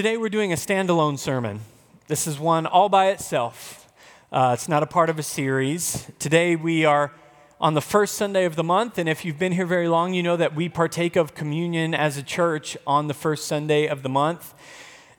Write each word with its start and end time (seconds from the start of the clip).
Today 0.00 0.16
we're 0.16 0.30
doing 0.30 0.50
a 0.50 0.56
standalone 0.56 1.18
sermon. 1.18 1.60
This 2.06 2.26
is 2.26 2.38
one 2.38 2.64
all 2.64 2.88
by 2.88 3.08
itself. 3.08 3.86
Uh, 4.32 4.52
it's 4.54 4.66
not 4.66 4.82
a 4.82 4.86
part 4.86 5.10
of 5.10 5.18
a 5.18 5.22
series. 5.22 6.10
Today 6.18 6.56
we 6.56 6.86
are 6.86 7.12
on 7.60 7.74
the 7.74 7.82
first 7.82 8.14
Sunday 8.14 8.46
of 8.46 8.56
the 8.56 8.64
month, 8.64 8.96
and 8.96 9.10
if 9.10 9.26
you've 9.26 9.38
been 9.38 9.52
here 9.52 9.66
very 9.66 9.88
long, 9.88 10.14
you 10.14 10.22
know 10.22 10.38
that 10.38 10.54
we 10.54 10.70
partake 10.70 11.16
of 11.16 11.34
communion 11.34 11.94
as 11.94 12.16
a 12.16 12.22
church 12.22 12.78
on 12.86 13.08
the 13.08 13.12
first 13.12 13.46
Sunday 13.46 13.88
of 13.88 14.02
the 14.02 14.08
month. 14.08 14.54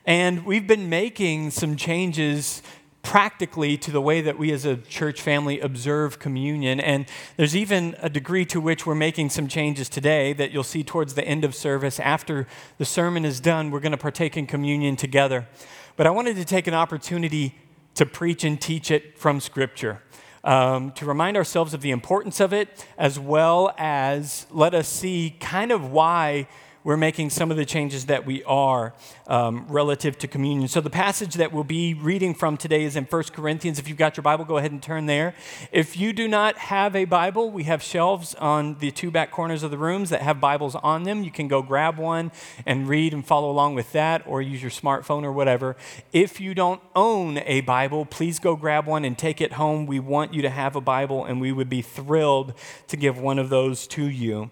And 0.04 0.48
we've 0.48 0.66
been 0.66 0.90
making 0.90 1.52
some 1.52 1.76
changes 1.76 2.64
practically 3.02 3.78
to 3.78 3.92
the 3.92 4.02
way 4.02 4.22
that 4.22 4.38
we 4.38 4.52
as 4.52 4.66
a 4.66 4.78
church 4.78 5.22
family 5.22 5.60
observe 5.60 6.20
communion. 6.20 6.80
And 6.80 7.06
there's 7.36 7.56
even 7.56 7.96
a 8.00 8.10
degree 8.10 8.46
to 8.46 8.62
which 8.62 8.86
we're 8.86 8.96
making 8.96 9.30
some 9.30 9.48
changes 9.48 9.90
today 9.90 10.34
that 10.34 10.52
you'll 10.52 10.64
see 10.64 10.84
towards 10.84 11.16
the 11.16 11.26
end 11.26 11.44
of 11.44 11.56
service. 11.56 12.00
After 12.00 12.48
the 12.78 12.86
sermon 12.86 13.26
is 13.26 13.40
done, 13.40 13.72
we're 13.72 13.80
going 13.80 13.92
to 13.92 13.98
partake 13.98 14.38
in 14.38 14.46
communion 14.46 14.96
together. 14.96 15.48
But 15.96 16.08
I 16.08 16.12
wanted 16.12 16.36
to 16.38 16.46
take 16.46 16.68
an 16.68 16.74
opportunity 16.74 17.56
to 17.96 18.06
preach 18.06 18.44
and 18.44 18.60
teach 18.60 18.92
it 18.92 19.18
from 19.18 19.40
Scripture. 19.40 20.02
Um, 20.44 20.92
to 20.94 21.06
remind 21.06 21.38
ourselves 21.38 21.76
of 21.76 21.82
the 21.82 21.92
importance 21.92 22.40
of 22.40 22.52
it, 22.52 22.88
as 22.98 23.20
well 23.20 23.76
as 23.78 24.48
let 24.50 24.74
us 24.74 24.88
see 24.88 25.36
kind 25.40 25.72
of 25.72 25.92
why 25.92 26.48
we're 26.84 26.98
making 26.98 27.30
some 27.30 27.52
of 27.52 27.58
the 27.58 27.66
changes 27.66 28.08
that 28.08 28.26
we 28.26 28.44
are 28.46 28.94
um, 29.28 29.66
relative 29.68 30.18
to 30.20 30.28
communion. 30.28 30.68
So, 30.68 30.82
the 30.82 30.90
passage 30.90 31.36
that 31.36 31.52
we'll 31.52 31.64
be 31.64 31.94
reading 31.94 32.34
from 32.34 32.58
today 32.58 32.84
is 32.84 32.96
in 32.96 33.06
1 33.06 33.24
Corinthians. 33.34 33.78
If 33.78 33.88
you've 33.88 33.98
got 33.98 34.18
your 34.18 34.24
Bible, 34.24 34.46
go 34.46 34.58
ahead 34.58 34.72
and 34.72 34.82
turn 34.82 35.06
there. 35.06 35.36
If 35.72 35.96
you 35.98 36.12
do 36.12 36.28
not 36.28 36.58
have 36.58 36.96
a 36.96 37.06
Bible, 37.06 37.52
we 37.52 37.64
have 37.64 37.84
shelves 37.84 38.34
on 38.36 38.80
the 38.80 38.92
two 38.92 39.12
back 39.12 39.32
corners 39.32 39.64
of 39.64 39.72
the 39.72 39.78
rooms 39.78 40.10
that 40.10 40.22
have 40.22 40.42
Bibles 40.42 40.76
on 40.76 41.04
them. 41.04 41.24
You 41.24 41.32
can 41.32 41.48
go 41.48 41.62
grab 41.62 41.98
one 41.98 42.32
and 42.66 42.88
read 42.88 43.14
and 43.14 43.26
follow 43.26 43.52
along 43.52 43.76
with 43.76 43.92
that, 43.92 44.26
or 44.26 44.42
use 44.42 44.62
your 44.62 44.72
smartphone 44.72 45.24
or 45.24 45.32
whatever. 45.32 45.76
If 46.12 46.42
you 46.42 46.56
don't 46.56 46.82
own 46.96 47.38
a 47.46 47.62
Bible, 47.62 48.06
please 48.06 48.40
go 48.40 48.56
grab 48.56 48.88
one 48.88 49.06
and 49.06 49.18
take 49.18 49.40
it 49.40 49.54
home. 49.54 49.86
We 49.86 50.00
want 50.00 50.34
you 50.34 50.42
to 50.42 50.50
have 50.50 50.76
a 50.76 50.82
Bible, 50.82 51.26
and 51.26 51.40
we 51.40 51.52
would 51.52 51.70
be 51.70 51.82
thrilled 51.82 52.54
to 52.88 52.98
give 52.98 53.20
one 53.20 53.38
of 53.38 53.50
those 53.50 53.86
to 53.88 54.06
you. 54.06 54.50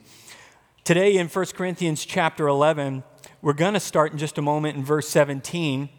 Today 0.83 1.17
in 1.17 1.27
1 1.27 1.45
Corinthians 1.55 2.03
chapter 2.03 2.47
11, 2.47 3.03
we're 3.41 3.53
going 3.53 3.75
to 3.75 3.79
start 3.79 4.11
in 4.11 4.17
just 4.17 4.37
a 4.39 4.41
moment 4.41 4.75
in 4.75 4.83
verse 4.83 5.07
17. 5.07 5.89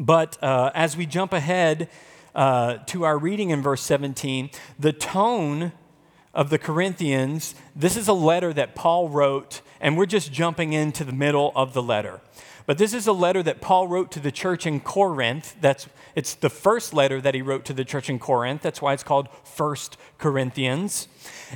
But 0.00 0.42
uh, 0.42 0.70
as 0.74 0.96
we 0.96 1.04
jump 1.04 1.34
ahead 1.34 1.90
uh, 2.34 2.78
to 2.86 3.04
our 3.04 3.18
reading 3.18 3.50
in 3.50 3.60
verse 3.60 3.82
17, 3.82 4.50
the 4.78 4.92
tone 4.92 5.72
of 6.32 6.48
the 6.48 6.58
Corinthians, 6.58 7.54
this 7.76 7.96
is 7.96 8.08
a 8.08 8.14
letter 8.14 8.52
that 8.54 8.74
Paul 8.74 9.10
wrote, 9.10 9.60
and 9.78 9.98
we're 9.98 10.06
just 10.06 10.32
jumping 10.32 10.72
into 10.72 11.04
the 11.04 11.12
middle 11.12 11.52
of 11.54 11.74
the 11.74 11.82
letter. 11.82 12.22
But 12.66 12.78
this 12.78 12.94
is 12.94 13.06
a 13.06 13.12
letter 13.12 13.42
that 13.42 13.60
Paul 13.60 13.88
wrote 13.88 14.10
to 14.12 14.20
the 14.20 14.32
church 14.32 14.66
in 14.66 14.80
Corinth. 14.80 15.56
That's 15.60 15.88
it's 16.14 16.34
the 16.34 16.50
first 16.50 16.92
letter 16.92 17.20
that 17.20 17.34
he 17.34 17.42
wrote 17.42 17.64
to 17.66 17.72
the 17.72 17.84
church 17.84 18.10
in 18.10 18.18
Corinth. 18.18 18.62
That's 18.62 18.82
why 18.82 18.92
it's 18.92 19.02
called 19.02 19.28
First 19.44 19.96
Corinthians. 20.18 21.08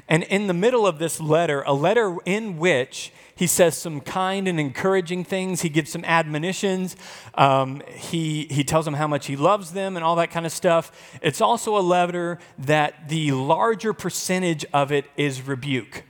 And 0.09 0.23
in 0.25 0.47
the 0.47 0.55
middle 0.55 0.87
of 0.87 0.98
this 0.98 1.21
letter, 1.21 1.63
a 1.67 1.75
letter 1.75 2.17
in 2.25 2.59
which 2.59 3.13
he 3.37 3.47
says 3.47 3.77
some 3.77 4.01
kind 4.01 4.48
and 4.48 4.59
encouraging 4.59 5.23
things. 5.23 5.61
He 5.61 5.69
gives 5.69 5.93
some 5.93 6.05
admonitions. 6.07 6.97
Um, 7.35 7.83
he, 7.87 8.47
he 8.51 8.65
tells 8.65 8.87
them 8.87 8.95
how 8.95 9.07
much 9.07 9.27
he 9.27 9.37
loves 9.37 9.73
them 9.73 9.95
and 9.95 10.03
all 10.03 10.17
that 10.17 10.31
kind 10.31 10.47
of 10.47 10.53
stuff. 10.53 11.19
It's 11.23 11.43
also 11.43 11.77
a 11.77 11.85
letter 11.85 12.39
that 12.59 13.11
the 13.11 13.33
larger 13.33 13.93
percentage 13.93 14.65
of 14.73 14.91
it 14.91 15.05
is 15.19 15.43
rebuke, 15.43 16.05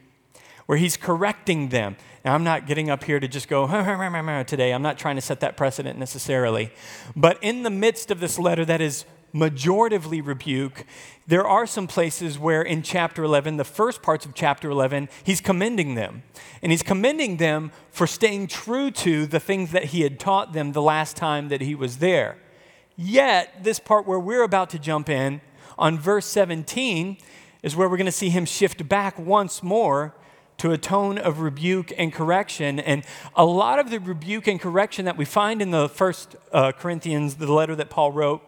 where 0.66 0.78
he's 0.78 0.96
correcting 0.96 1.70
them. 1.70 1.96
Now, 2.26 2.34
I'm 2.34 2.42
not 2.42 2.66
getting 2.66 2.90
up 2.90 3.04
here 3.04 3.20
to 3.20 3.28
just 3.28 3.46
go 3.46 3.68
today. 4.48 4.74
I'm 4.74 4.82
not 4.82 4.98
trying 4.98 5.14
to 5.14 5.22
set 5.22 5.38
that 5.40 5.56
precedent 5.56 5.96
necessarily. 5.96 6.72
But 7.14 7.38
in 7.40 7.62
the 7.62 7.70
midst 7.70 8.10
of 8.10 8.18
this 8.18 8.36
letter 8.36 8.64
that 8.64 8.80
is 8.80 9.04
majoritively 9.32 10.26
rebuke, 10.26 10.86
there 11.28 11.46
are 11.46 11.68
some 11.68 11.86
places 11.86 12.36
where 12.36 12.62
in 12.62 12.82
chapter 12.82 13.22
11, 13.22 13.58
the 13.58 13.64
first 13.64 14.02
parts 14.02 14.26
of 14.26 14.34
chapter 14.34 14.68
11, 14.68 15.08
he's 15.22 15.40
commending 15.40 15.94
them. 15.94 16.24
And 16.62 16.72
he's 16.72 16.82
commending 16.82 17.36
them 17.36 17.70
for 17.92 18.08
staying 18.08 18.48
true 18.48 18.90
to 18.90 19.26
the 19.26 19.38
things 19.38 19.70
that 19.70 19.84
he 19.84 20.00
had 20.00 20.18
taught 20.18 20.52
them 20.52 20.72
the 20.72 20.82
last 20.82 21.14
time 21.14 21.48
that 21.50 21.60
he 21.60 21.76
was 21.76 21.98
there. 21.98 22.38
Yet, 22.96 23.62
this 23.62 23.78
part 23.78 24.04
where 24.04 24.18
we're 24.18 24.42
about 24.42 24.70
to 24.70 24.80
jump 24.80 25.08
in, 25.08 25.42
on 25.78 25.96
verse 25.96 26.26
17, 26.26 27.18
is 27.62 27.76
where 27.76 27.88
we're 27.88 27.96
going 27.96 28.06
to 28.06 28.10
see 28.10 28.30
him 28.30 28.46
shift 28.46 28.88
back 28.88 29.16
once 29.16 29.62
more 29.62 30.16
to 30.58 30.72
a 30.72 30.78
tone 30.78 31.18
of 31.18 31.40
rebuke 31.40 31.92
and 31.96 32.12
correction. 32.12 32.80
And 32.80 33.04
a 33.34 33.44
lot 33.44 33.78
of 33.78 33.90
the 33.90 34.00
rebuke 34.00 34.46
and 34.46 34.60
correction 34.60 35.04
that 35.04 35.16
we 35.16 35.24
find 35.24 35.60
in 35.60 35.70
the 35.70 35.88
first 35.88 36.36
uh, 36.52 36.72
Corinthians, 36.72 37.36
the 37.36 37.52
letter 37.52 37.76
that 37.76 37.90
Paul 37.90 38.12
wrote, 38.12 38.42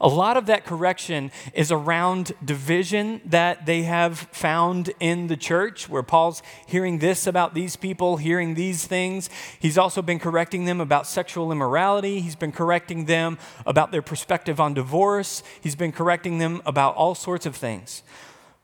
a 0.00 0.08
lot 0.08 0.36
of 0.36 0.46
that 0.46 0.64
correction 0.64 1.30
is 1.54 1.72
around 1.72 2.32
division 2.44 3.20
that 3.24 3.66
they 3.66 3.82
have 3.82 4.18
found 4.18 4.92
in 5.00 5.26
the 5.26 5.36
church, 5.36 5.88
where 5.88 6.02
Paul's 6.02 6.42
hearing 6.66 6.98
this 6.98 7.26
about 7.26 7.54
these 7.54 7.76
people, 7.76 8.16
hearing 8.16 8.54
these 8.54 8.86
things. 8.86 9.30
He's 9.58 9.78
also 9.78 10.02
been 10.02 10.18
correcting 10.18 10.64
them 10.64 10.80
about 10.80 11.06
sexual 11.06 11.50
immorality. 11.50 12.20
He's 12.20 12.36
been 12.36 12.52
correcting 12.52 13.06
them 13.06 13.38
about 13.64 13.90
their 13.90 14.02
perspective 14.02 14.60
on 14.60 14.74
divorce. 14.74 15.42
He's 15.60 15.76
been 15.76 15.92
correcting 15.92 16.38
them 16.38 16.62
about 16.66 16.94
all 16.94 17.14
sorts 17.14 17.46
of 17.46 17.56
things. 17.56 18.02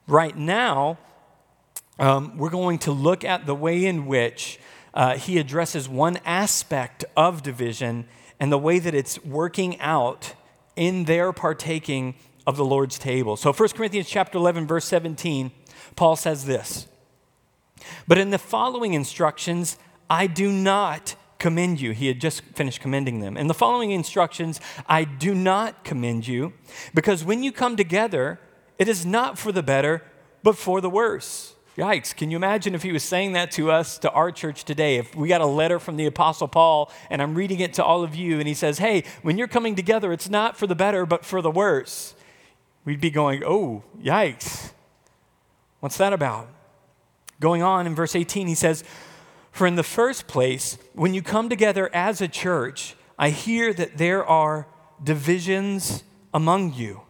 Right 0.07 0.37
now, 0.37 0.99
um, 1.99 2.37
we're 2.37 2.51
going 2.51 2.79
to 2.81 2.93
look 2.93 3.25
at 3.25 3.47
the 3.47 3.55
way 3.55 3.85
in 3.85 4.07
which 4.07 4.59
uh, 4.95 5.17
he 5.17 5.39
addresses 5.39 5.89
one 5.89 6.19
aspect 6.25 7.05
of 7.17 7.43
division 7.43 8.07
and 8.41 8.51
the 8.51 8.59
way 8.59 8.79
that 8.79 8.95
it's 8.95 9.23
working 9.25 9.79
out 9.81 10.35
in 10.77 11.05
their 11.05 11.33
partaking 11.33 12.15
of 12.47 12.57
the 12.57 12.65
Lord's 12.65 12.99
table. 12.99 13.37
So 13.37 13.53
1 13.53 13.69
Corinthians 13.71 14.09
chapter 14.09 14.39
11 14.39 14.67
verse 14.67 14.85
17, 14.87 15.53
Paul 15.97 16.17
says 16.17 16.45
this. 16.45 16.89
But 18.07 18.19
in 18.19 18.31
the 18.31 18.39
following 18.39 18.95
instructions, 18.95 19.77
I 20.09 20.27
do 20.27 20.51
not 20.51 21.15
commend 21.39 21.81
you. 21.81 21.91
He 21.93 22.07
had 22.07 22.21
just 22.21 22.43
finished 22.43 22.81
commending 22.81 23.21
them. 23.21 23.37
In 23.37 23.49
the 23.49 23.55
following 23.55 23.91
instructions, 23.91 24.61
I 24.87 25.05
do 25.05 25.35
not 25.35 25.85
commend 25.85 26.27
you, 26.27 26.53
because 26.95 27.25
when 27.25 27.43
you 27.43 27.51
come 27.51 27.77
together, 27.77 28.39
it 28.79 28.89
is 28.89 29.05
not 29.05 29.39
for 29.39 29.51
the 29.51 29.63
better, 29.63 30.05
but 30.43 30.57
for 30.57 30.81
the 30.81 30.91
worse. 30.91 31.55
Yikes, 31.77 32.15
can 32.15 32.31
you 32.31 32.37
imagine 32.37 32.75
if 32.75 32.83
he 32.83 32.93
was 32.93 33.03
saying 33.03 33.33
that 33.33 33.51
to 33.53 33.71
us, 33.71 33.97
to 33.99 34.11
our 34.11 34.31
church 34.31 34.65
today? 34.65 34.97
If 34.97 35.15
we 35.15 35.29
got 35.29 35.41
a 35.41 35.47
letter 35.47 35.79
from 35.79 35.97
the 35.97 36.05
Apostle 36.05 36.47
Paul 36.47 36.93
and 37.09 37.23
I'm 37.23 37.35
reading 37.35 37.61
it 37.61 37.73
to 37.75 37.85
all 37.85 38.05
of 38.05 38.15
you 38.15 38.39
and 38.39 38.47
he 38.47 38.53
says, 38.53 38.79
hey, 38.79 39.05
when 39.23 39.39
you're 39.39 39.49
coming 39.49 39.75
together, 39.75 40.13
it's 40.13 40.29
not 40.29 40.59
for 40.59 40.67
the 40.67 40.75
better, 40.75 41.07
but 41.07 41.25
for 41.25 41.41
the 41.41 41.51
worse. 41.51 42.15
We'd 42.85 43.01
be 43.01 43.11
going, 43.11 43.43
oh, 43.47 43.85
yikes. 44.03 44.73
What's 45.81 45.97
that 45.97 46.13
about? 46.13 46.49
Going 47.41 47.63
on 47.63 47.87
in 47.87 47.95
verse 47.95 48.15
18, 48.15 48.47
he 48.47 48.55
says, 48.55 48.85
For 49.51 49.67
in 49.67 49.77
the 49.77 49.83
first 49.83 50.27
place, 50.27 50.77
when 50.93 51.15
you 51.15 51.23
come 51.23 51.49
together 51.49 51.91
as 51.95 52.21
a 52.21 52.29
church, 52.29 52.95
I 53.19 53.31
hear 53.31 53.73
that 53.73 53.97
there 53.97 54.25
are 54.25 54.67
divisions 55.03 56.05
among 56.35 56.75
you. 56.75 57.01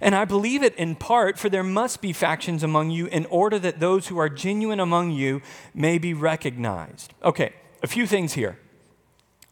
And 0.00 0.14
I 0.14 0.24
believe 0.24 0.62
it 0.62 0.74
in 0.76 0.94
part, 0.94 1.38
for 1.38 1.48
there 1.48 1.62
must 1.62 2.00
be 2.00 2.12
factions 2.12 2.62
among 2.62 2.90
you 2.90 3.06
in 3.06 3.26
order 3.26 3.58
that 3.58 3.80
those 3.80 4.08
who 4.08 4.18
are 4.18 4.28
genuine 4.28 4.80
among 4.80 5.10
you 5.12 5.42
may 5.74 5.98
be 5.98 6.14
recognized. 6.14 7.14
Okay, 7.22 7.52
a 7.82 7.86
few 7.86 8.06
things 8.06 8.34
here. 8.34 8.58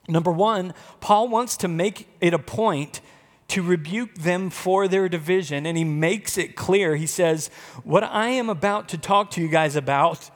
Number 0.08 0.32
one, 0.32 0.74
Paul 1.00 1.28
wants 1.28 1.56
to 1.58 1.68
make 1.68 2.08
it 2.20 2.34
a 2.34 2.38
point 2.38 3.00
to 3.48 3.62
rebuke 3.62 4.14
them 4.14 4.48
for 4.48 4.88
their 4.88 5.08
division, 5.08 5.66
and 5.66 5.76
he 5.76 5.84
makes 5.84 6.38
it 6.38 6.56
clear. 6.56 6.96
He 6.96 7.06
says, 7.06 7.48
What 7.84 8.04
I 8.04 8.28
am 8.28 8.48
about 8.48 8.88
to 8.90 8.98
talk 8.98 9.30
to 9.32 9.40
you 9.40 9.48
guys 9.48 9.76
about, 9.76 10.30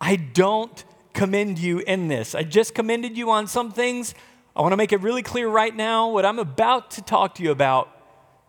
I 0.00 0.16
don't 0.16 0.84
commend 1.12 1.58
you 1.58 1.80
in 1.80 2.08
this. 2.08 2.34
I 2.34 2.42
just 2.42 2.74
commended 2.74 3.16
you 3.16 3.30
on 3.30 3.46
some 3.46 3.72
things. 3.72 4.14
I 4.54 4.62
want 4.62 4.72
to 4.72 4.76
make 4.76 4.92
it 4.92 5.00
really 5.00 5.22
clear 5.22 5.48
right 5.48 5.74
now 5.74 6.08
what 6.10 6.24
I'm 6.24 6.38
about 6.38 6.92
to 6.92 7.02
talk 7.02 7.34
to 7.36 7.42
you 7.42 7.50
about 7.50 7.90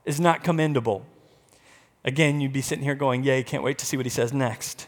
is 0.08 0.20
not 0.20 0.44
commendable. 0.44 1.06
Again, 2.04 2.40
you'd 2.40 2.54
be 2.54 2.62
sitting 2.62 2.84
here 2.84 2.96
going, 2.96 3.24
Yay, 3.24 3.44
can't 3.44 3.64
wait 3.64 3.78
to 3.80 3.86
see 3.86 3.98
what 3.98 4.06
he 4.06 4.10
says 4.10 4.34
next. 4.34 4.88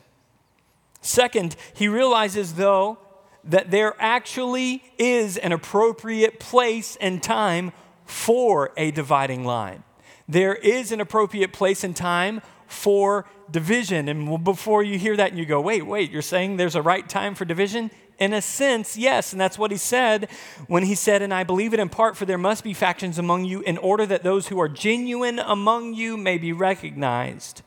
Second, 1.02 1.56
he 1.74 1.88
realizes, 1.88 2.56
though, 2.56 2.98
that 3.44 3.72
there 3.72 3.96
actually 4.00 4.84
is 4.98 5.38
an 5.38 5.52
appropriate 5.52 6.40
place 6.40 6.98
and 7.00 7.22
time 7.22 7.72
for 8.06 8.72
a 8.76 8.92
dividing 8.92 9.46
line. 9.46 9.84
There 10.28 10.56
is 10.56 10.92
an 10.92 11.02
appropriate 11.02 11.54
place 11.54 11.84
and 11.84 11.96
time 11.96 12.42
for 12.68 13.26
division. 13.50 14.08
And 14.08 14.44
before 14.44 14.84
you 14.84 14.98
hear 14.98 15.16
that 15.18 15.30
and 15.30 15.40
you 15.40 15.46
go, 15.46 15.60
wait, 15.60 15.86
wait, 15.86 16.12
you're 16.12 16.22
saying 16.22 16.58
there's 16.58 16.76
a 16.76 16.82
right 16.82 17.08
time 17.08 17.36
for 17.36 17.46
division? 17.46 17.92
In 18.20 18.34
a 18.34 18.42
sense, 18.42 18.98
yes. 18.98 19.32
And 19.32 19.40
that's 19.40 19.58
what 19.58 19.72
he 19.72 19.78
said 19.78 20.30
when 20.68 20.84
he 20.84 20.94
said, 20.94 21.22
And 21.22 21.34
I 21.34 21.44
believe 21.44 21.74
it 21.74 21.80
in 21.80 21.90
part, 21.90 22.18
for 22.18 22.26
there 22.26 22.38
must 22.38 22.64
be 22.64 22.74
factions 22.74 23.18
among 23.18 23.46
you 23.46 23.62
in 23.62 23.78
order 23.78 24.06
that 24.06 24.24
those 24.24 24.50
who 24.50 24.60
are 24.60 24.70
genuine 24.70 25.40
among 25.40 25.94
you 25.94 26.18
may 26.18 26.38
be 26.38 26.52
recognized. 26.52 27.62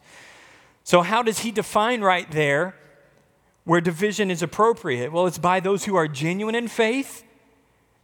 So, 0.84 1.00
how 1.00 1.22
does 1.22 1.40
he 1.40 1.50
define 1.50 2.02
right 2.02 2.31
there 2.31 2.75
where 3.64 3.81
division 3.81 4.31
is 4.31 4.43
appropriate? 4.43 5.10
Well, 5.10 5.26
it's 5.26 5.38
by 5.38 5.60
those 5.60 5.84
who 5.84 5.96
are 5.96 6.06
genuine 6.06 6.54
in 6.54 6.69
faith 6.69 7.25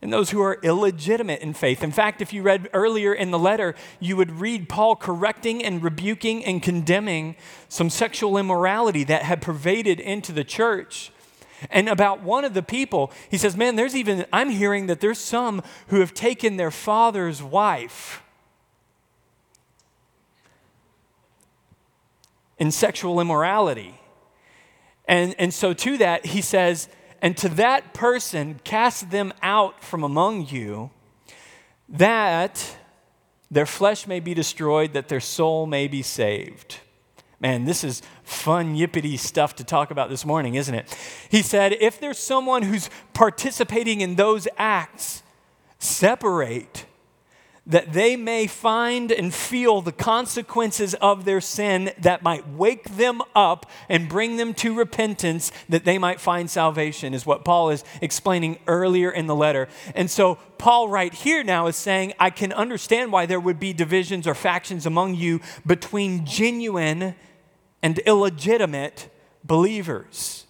and 0.00 0.12
those 0.12 0.30
who 0.30 0.40
are 0.40 0.58
illegitimate 0.62 1.40
in 1.40 1.52
faith. 1.52 1.82
In 1.82 1.90
fact, 1.90 2.22
if 2.22 2.32
you 2.32 2.42
read 2.42 2.70
earlier 2.72 3.12
in 3.12 3.30
the 3.32 3.38
letter, 3.38 3.74
you 3.98 4.16
would 4.16 4.40
read 4.40 4.68
Paul 4.68 4.94
correcting 4.94 5.64
and 5.64 5.82
rebuking 5.82 6.44
and 6.44 6.62
condemning 6.62 7.34
some 7.68 7.90
sexual 7.90 8.38
immorality 8.38 9.02
that 9.04 9.22
had 9.22 9.42
pervaded 9.42 9.98
into 9.98 10.30
the 10.32 10.44
church. 10.44 11.10
And 11.70 11.88
about 11.88 12.22
one 12.22 12.44
of 12.44 12.54
the 12.54 12.62
people, 12.62 13.12
he 13.30 13.38
says, 13.38 13.56
Man, 13.56 13.76
there's 13.76 13.96
even, 13.96 14.26
I'm 14.32 14.50
hearing 14.50 14.86
that 14.86 15.00
there's 15.00 15.18
some 15.18 15.62
who 15.88 16.00
have 16.00 16.14
taken 16.14 16.56
their 16.56 16.70
father's 16.70 17.42
wife 17.42 18.22
in 22.58 22.70
sexual 22.70 23.20
immorality. 23.20 24.00
And, 25.06 25.34
and 25.38 25.54
so, 25.54 25.72
to 25.72 25.96
that, 25.98 26.26
he 26.26 26.42
says, 26.42 26.88
and 27.22 27.36
to 27.38 27.48
that 27.50 27.94
person 27.94 28.60
cast 28.62 29.10
them 29.10 29.32
out 29.42 29.82
from 29.82 30.04
among 30.04 30.46
you, 30.46 30.90
that 31.88 32.76
their 33.50 33.66
flesh 33.66 34.06
may 34.06 34.20
be 34.20 34.34
destroyed, 34.34 34.92
that 34.92 35.08
their 35.08 35.20
soul 35.20 35.66
may 35.66 35.88
be 35.88 36.02
saved. 36.02 36.80
Man, 37.40 37.64
this 37.66 37.84
is 37.84 38.02
fun, 38.24 38.74
yippity 38.74 39.16
stuff 39.16 39.54
to 39.56 39.64
talk 39.64 39.92
about 39.92 40.10
this 40.10 40.24
morning, 40.24 40.56
isn't 40.56 40.74
it? 40.74 40.96
He 41.30 41.42
said, 41.42 41.72
if 41.74 42.00
there's 42.00 42.18
someone 42.18 42.62
who's 42.62 42.90
participating 43.14 44.00
in 44.00 44.16
those 44.16 44.48
acts, 44.56 45.22
separate 45.78 46.86
that 47.68 47.92
they 47.92 48.16
may 48.16 48.46
find 48.46 49.12
and 49.12 49.32
feel 49.32 49.82
the 49.82 49.92
consequences 49.92 50.94
of 50.94 51.26
their 51.26 51.40
sin 51.40 51.92
that 52.00 52.22
might 52.22 52.48
wake 52.48 52.96
them 52.96 53.20
up 53.36 53.70
and 53.90 54.08
bring 54.08 54.38
them 54.38 54.54
to 54.54 54.74
repentance, 54.74 55.52
that 55.68 55.84
they 55.84 55.98
might 55.98 56.18
find 56.18 56.50
salvation, 56.50 57.12
is 57.12 57.26
what 57.26 57.44
Paul 57.44 57.68
is 57.68 57.84
explaining 58.00 58.58
earlier 58.66 59.10
in 59.10 59.26
the 59.26 59.36
letter. 59.36 59.68
And 59.94 60.10
so, 60.10 60.36
Paul, 60.56 60.88
right 60.88 61.12
here 61.12 61.44
now, 61.44 61.66
is 61.66 61.76
saying, 61.76 62.14
I 62.18 62.30
can 62.30 62.54
understand 62.54 63.12
why 63.12 63.26
there 63.26 63.38
would 63.38 63.60
be 63.60 63.74
divisions 63.74 64.26
or 64.26 64.34
factions 64.34 64.86
among 64.86 65.14
you 65.14 65.40
between 65.66 66.24
genuine 66.24 67.14
and 67.82 67.98
illegitimate 68.00 69.08
believers. 69.44 70.46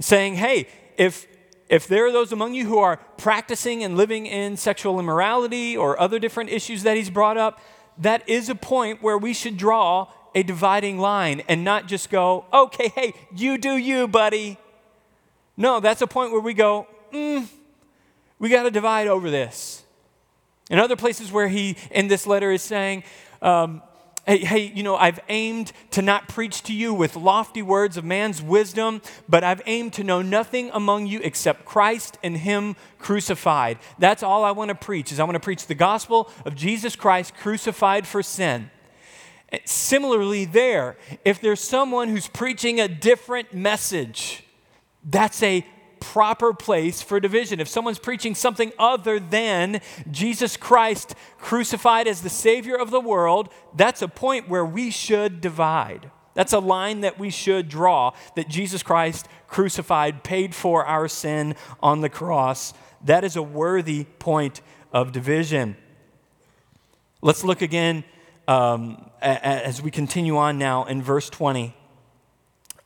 Saying, 0.00 0.34
hey, 0.34 0.68
if 0.96 1.26
if 1.68 1.86
there 1.88 2.06
are 2.06 2.12
those 2.12 2.32
among 2.32 2.52
you 2.52 2.66
who 2.66 2.78
are 2.78 2.98
practicing 3.16 3.82
and 3.82 3.96
living 3.96 4.26
in 4.26 4.58
sexual 4.58 5.00
immorality 5.00 5.74
or 5.74 5.98
other 5.98 6.18
different 6.18 6.50
issues 6.50 6.82
that 6.82 6.98
he's 6.98 7.08
brought 7.08 7.38
up, 7.38 7.60
that 7.96 8.28
is 8.28 8.50
a 8.50 8.54
point 8.54 9.02
where 9.02 9.16
we 9.16 9.32
should 9.32 9.56
draw 9.56 10.06
a 10.34 10.42
dividing 10.42 10.98
line 10.98 11.42
and 11.48 11.64
not 11.64 11.86
just 11.86 12.10
go, 12.10 12.44
okay, 12.52 12.88
hey, 12.88 13.14
you 13.34 13.56
do 13.56 13.76
you, 13.76 14.06
buddy. 14.06 14.58
No, 15.56 15.80
that's 15.80 16.02
a 16.02 16.06
point 16.06 16.32
where 16.32 16.42
we 16.42 16.52
go, 16.52 16.86
mm, 17.10 17.46
we 18.38 18.50
got 18.50 18.64
to 18.64 18.70
divide 18.70 19.08
over 19.08 19.30
this. 19.30 19.82
In 20.70 20.78
other 20.78 20.96
places 20.96 21.32
where 21.32 21.48
he, 21.48 21.76
in 21.90 22.08
this 22.08 22.26
letter, 22.26 22.50
is 22.50 22.62
saying, 22.62 23.04
um, 23.40 23.82
Hey, 24.24 24.38
hey, 24.38 24.72
you 24.72 24.84
know, 24.84 24.94
I've 24.94 25.18
aimed 25.28 25.72
to 25.90 26.00
not 26.00 26.28
preach 26.28 26.62
to 26.64 26.72
you 26.72 26.94
with 26.94 27.16
lofty 27.16 27.60
words 27.60 27.96
of 27.96 28.04
man's 28.04 28.40
wisdom, 28.40 29.02
but 29.28 29.42
I've 29.42 29.60
aimed 29.66 29.94
to 29.94 30.04
know 30.04 30.22
nothing 30.22 30.70
among 30.72 31.08
you 31.08 31.20
except 31.24 31.64
Christ 31.64 32.18
and 32.22 32.36
Him 32.36 32.76
crucified. 33.00 33.78
That's 33.98 34.22
all 34.22 34.44
I 34.44 34.52
want 34.52 34.68
to 34.68 34.76
preach, 34.76 35.10
is 35.10 35.18
I 35.18 35.24
want 35.24 35.34
to 35.34 35.40
preach 35.40 35.66
the 35.66 35.74
gospel 35.74 36.30
of 36.46 36.54
Jesus 36.54 36.94
Christ 36.94 37.34
crucified 37.34 38.06
for 38.06 38.22
sin. 38.22 38.70
Similarly, 39.64 40.44
there, 40.44 40.96
if 41.24 41.40
there's 41.40 41.60
someone 41.60 42.08
who's 42.08 42.28
preaching 42.28 42.80
a 42.80 42.86
different 42.86 43.52
message, 43.52 44.44
that's 45.04 45.42
a 45.42 45.66
proper 46.02 46.52
place 46.52 47.00
for 47.00 47.20
division. 47.20 47.60
If 47.60 47.68
someone's 47.68 47.98
preaching 47.98 48.34
something 48.34 48.72
other 48.78 49.20
than 49.20 49.80
Jesus 50.10 50.56
Christ 50.56 51.14
crucified 51.38 52.08
as 52.08 52.22
the 52.22 52.28
Savior 52.28 52.76
of 52.76 52.90
the 52.90 53.00
world, 53.00 53.48
that's 53.74 54.02
a 54.02 54.08
point 54.08 54.48
where 54.48 54.64
we 54.64 54.90
should 54.90 55.40
divide. 55.40 56.10
That's 56.34 56.52
a 56.52 56.58
line 56.58 57.02
that 57.02 57.18
we 57.18 57.30
should 57.30 57.68
draw 57.68 58.12
that 58.36 58.48
Jesus 58.48 58.82
Christ 58.82 59.28
crucified, 59.46 60.24
paid 60.24 60.54
for 60.54 60.84
our 60.84 61.06
sin 61.06 61.54
on 61.82 62.00
the 62.00 62.08
cross. 62.08 62.74
That 63.04 63.22
is 63.22 63.36
a 63.36 63.42
worthy 63.42 64.04
point 64.18 64.60
of 64.92 65.12
division. 65.12 65.76
Let's 67.20 67.44
look 67.44 67.62
again 67.62 68.04
um, 68.48 69.10
as 69.20 69.80
we 69.80 69.90
continue 69.90 70.36
on 70.36 70.58
now 70.58 70.84
in 70.84 71.02
verse 71.02 71.30
20 71.30 71.74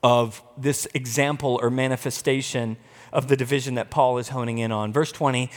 of 0.03 0.43
this 0.57 0.87
example 0.95 1.59
or 1.63 1.71
manifestation 1.71 2.77
of 3.13 3.29
the 3.29 3.37
division 3.37 3.75
that 3.75 3.91
Paul 3.91 4.19
is 4.19 4.29
honing 4.29 4.59
in 4.59 4.73
on. 4.73 4.93
Verse 4.93 5.13
20 5.13 5.51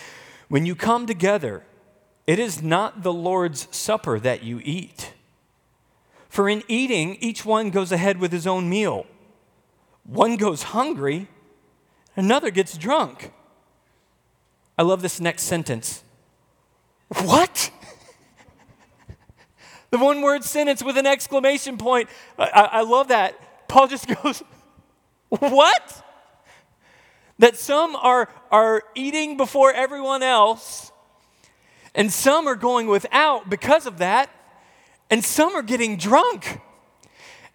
When 0.48 0.66
you 0.66 0.76
come 0.76 1.06
together, 1.06 1.64
it 2.28 2.40
is 2.40 2.62
not 2.62 3.04
the 3.04 3.14
Lord's 3.14 3.68
supper 3.76 4.20
that 4.20 4.44
you 4.44 4.62
eat. 4.64 5.14
For 6.30 6.48
in 6.48 6.64
eating, 6.68 7.16
each 7.20 7.44
one 7.44 7.72
goes 7.72 7.92
ahead 7.92 8.20
with 8.20 8.32
his 8.32 8.46
own 8.46 8.70
meal. 8.70 9.08
One 10.04 10.38
goes 10.38 10.64
hungry, 10.64 11.28
another 12.16 12.52
gets 12.52 12.78
drunk. 12.78 13.32
I 14.78 14.84
love 14.84 15.02
this 15.02 15.20
next 15.20 15.44
sentence. 15.44 16.04
What? 17.24 17.72
the 19.90 19.98
one 19.98 20.22
word 20.22 20.44
sentence 20.44 20.84
with 20.84 20.98
an 20.98 21.06
exclamation 21.06 21.78
point. 21.78 22.10
I, 22.38 22.70
I, 22.72 22.82
love 22.82 23.10
that. 23.10 23.68
Paul 23.68 23.88
just 23.88 24.08
goes, 24.24 24.44
What? 25.30 26.06
That 27.40 27.58
some 27.58 27.96
are, 27.96 28.30
are 28.52 28.84
eating 28.94 29.38
before 29.38 29.74
everyone 29.74 30.22
else, 30.22 30.92
and 31.96 32.12
some 32.12 32.48
are 32.48 32.56
going 32.56 32.88
without 32.88 33.50
because 33.50 33.86
of 33.86 33.98
that, 33.98 34.30
and 35.10 35.24
some 35.24 35.56
are 35.56 35.64
getting 35.64 35.98
drunk. 35.98 36.62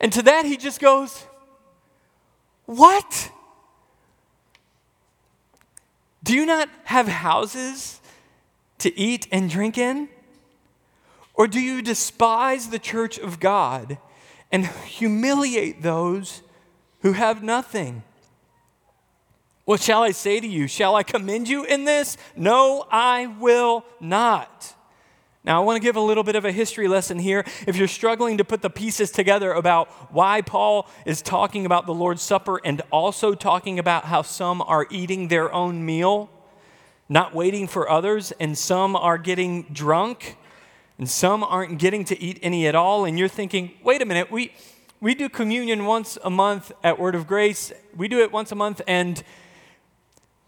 And 0.00 0.12
to 0.14 0.22
that, 0.22 0.44
he 0.44 0.56
just 0.56 0.81
goes, 0.81 1.25
What? 2.66 3.31
Do 6.25 6.34
you 6.34 6.46
not 6.46 6.70
have 6.84 7.06
houses 7.06 8.00
to 8.78 8.98
eat 8.98 9.28
and 9.31 9.50
drink 9.50 9.76
in? 9.76 10.08
Or 11.34 11.46
do 11.46 11.60
you 11.60 11.82
despise 11.82 12.69
the 12.69 12.78
church 12.78 13.19
of 13.19 13.40
God 13.40 13.98
and 14.50 14.66
humiliate 14.66 15.82
those 15.82 16.42
who 17.00 17.12
have 17.12 17.42
nothing? 17.42 18.02
What 19.64 19.81
shall 19.81 20.02
I 20.02 20.11
say 20.11 20.40
to 20.40 20.46
you? 20.46 20.66
Shall 20.66 20.94
I 20.94 21.02
commend 21.02 21.49
you 21.49 21.64
in 21.64 21.84
this? 21.84 22.19
No, 22.37 22.87
I 22.90 23.26
will 23.26 23.84
not. 23.99 24.74
Now, 25.43 25.60
I 25.60 25.65
want 25.65 25.77
to 25.77 25.81
give 25.81 25.96
a 25.96 26.00
little 26.00 26.24
bit 26.24 26.36
of 26.36 26.44
a 26.44 26.53
history 26.53 26.88
lesson 26.88 27.19
here. 27.19 27.44
If 27.67 27.77
you're 27.77 27.88
struggling 27.88 28.38
to 28.38 28.44
put 28.44 28.62
the 28.62 28.70
pieces 28.70 29.10
together 29.10 29.53
about 29.53 29.88
why 30.12 30.41
Paul 30.41 30.88
is 31.05 31.20
talking 31.20 31.67
about 31.67 31.84
the 31.84 31.93
Lord's 31.93 32.22
Supper 32.22 32.60
and 32.65 32.81
also 32.91 33.34
talking 33.34 33.79
about 33.79 34.06
how 34.06 34.22
some 34.22 34.62
are 34.62 34.86
eating 34.91 35.29
their 35.29 35.53
own 35.53 35.84
meal, 35.84 36.31
not 37.10 37.34
waiting 37.34 37.67
for 37.67 37.91
others, 37.91 38.32
and 38.41 38.56
some 38.56 38.96
are 38.96 39.19
getting 39.19 39.65
drunk, 39.65 40.38
and 40.98 41.08
some 41.08 41.43
aren't 41.43 41.79
getting 41.79 42.05
to 42.06 42.20
eat 42.22 42.38
any 42.41 42.67
at 42.67 42.74
all, 42.74 43.05
and 43.05 43.19
you're 43.19 43.29
thinking, 43.29 43.72
wait 43.82 44.00
a 44.00 44.06
minute, 44.06 44.31
we, 44.31 44.53
we 45.00 45.15
do 45.15 45.29
communion 45.29 45.84
once 45.84 46.17
a 46.24 46.31
month 46.31 46.72
at 46.82 46.98
Word 46.98 47.15
of 47.15 47.27
Grace, 47.27 47.70
we 47.94 48.08
do 48.08 48.20
it 48.20 48.32
once 48.32 48.50
a 48.50 48.55
month, 48.55 48.81
and 48.86 49.22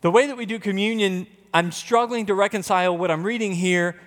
the 0.00 0.10
way 0.10 0.26
that 0.26 0.36
we 0.36 0.46
do 0.46 0.58
communion, 0.58 1.26
I'm 1.54 1.72
struggling 1.72 2.26
to 2.26 2.34
reconcile 2.34 2.96
what 2.96 3.10
I'm 3.10 3.24
reading 3.24 3.52
here 3.52 3.98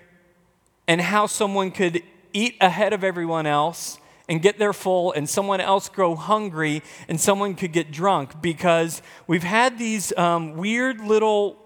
and 0.88 1.01
how 1.01 1.25
someone 1.25 1.72
could 1.72 2.03
eat 2.34 2.55
ahead 2.62 2.93
of 2.93 3.03
everyone 3.03 3.46
else 3.46 4.00
and 4.27 4.41
get 4.41 4.60
their 4.60 4.74
full 4.74 5.12
and 5.13 5.27
someone 5.27 5.60
else 5.60 5.89
grow 5.89 6.15
hungry 6.15 6.84
and 7.08 7.19
someone 7.19 7.55
could 7.55 7.74
get 7.74 7.91
drunk 7.91 8.39
because 8.41 9.01
we've 9.25 9.43
had 9.43 9.79
these 9.79 10.15
um, 10.15 10.55
weird 10.55 11.01
little 11.01 11.58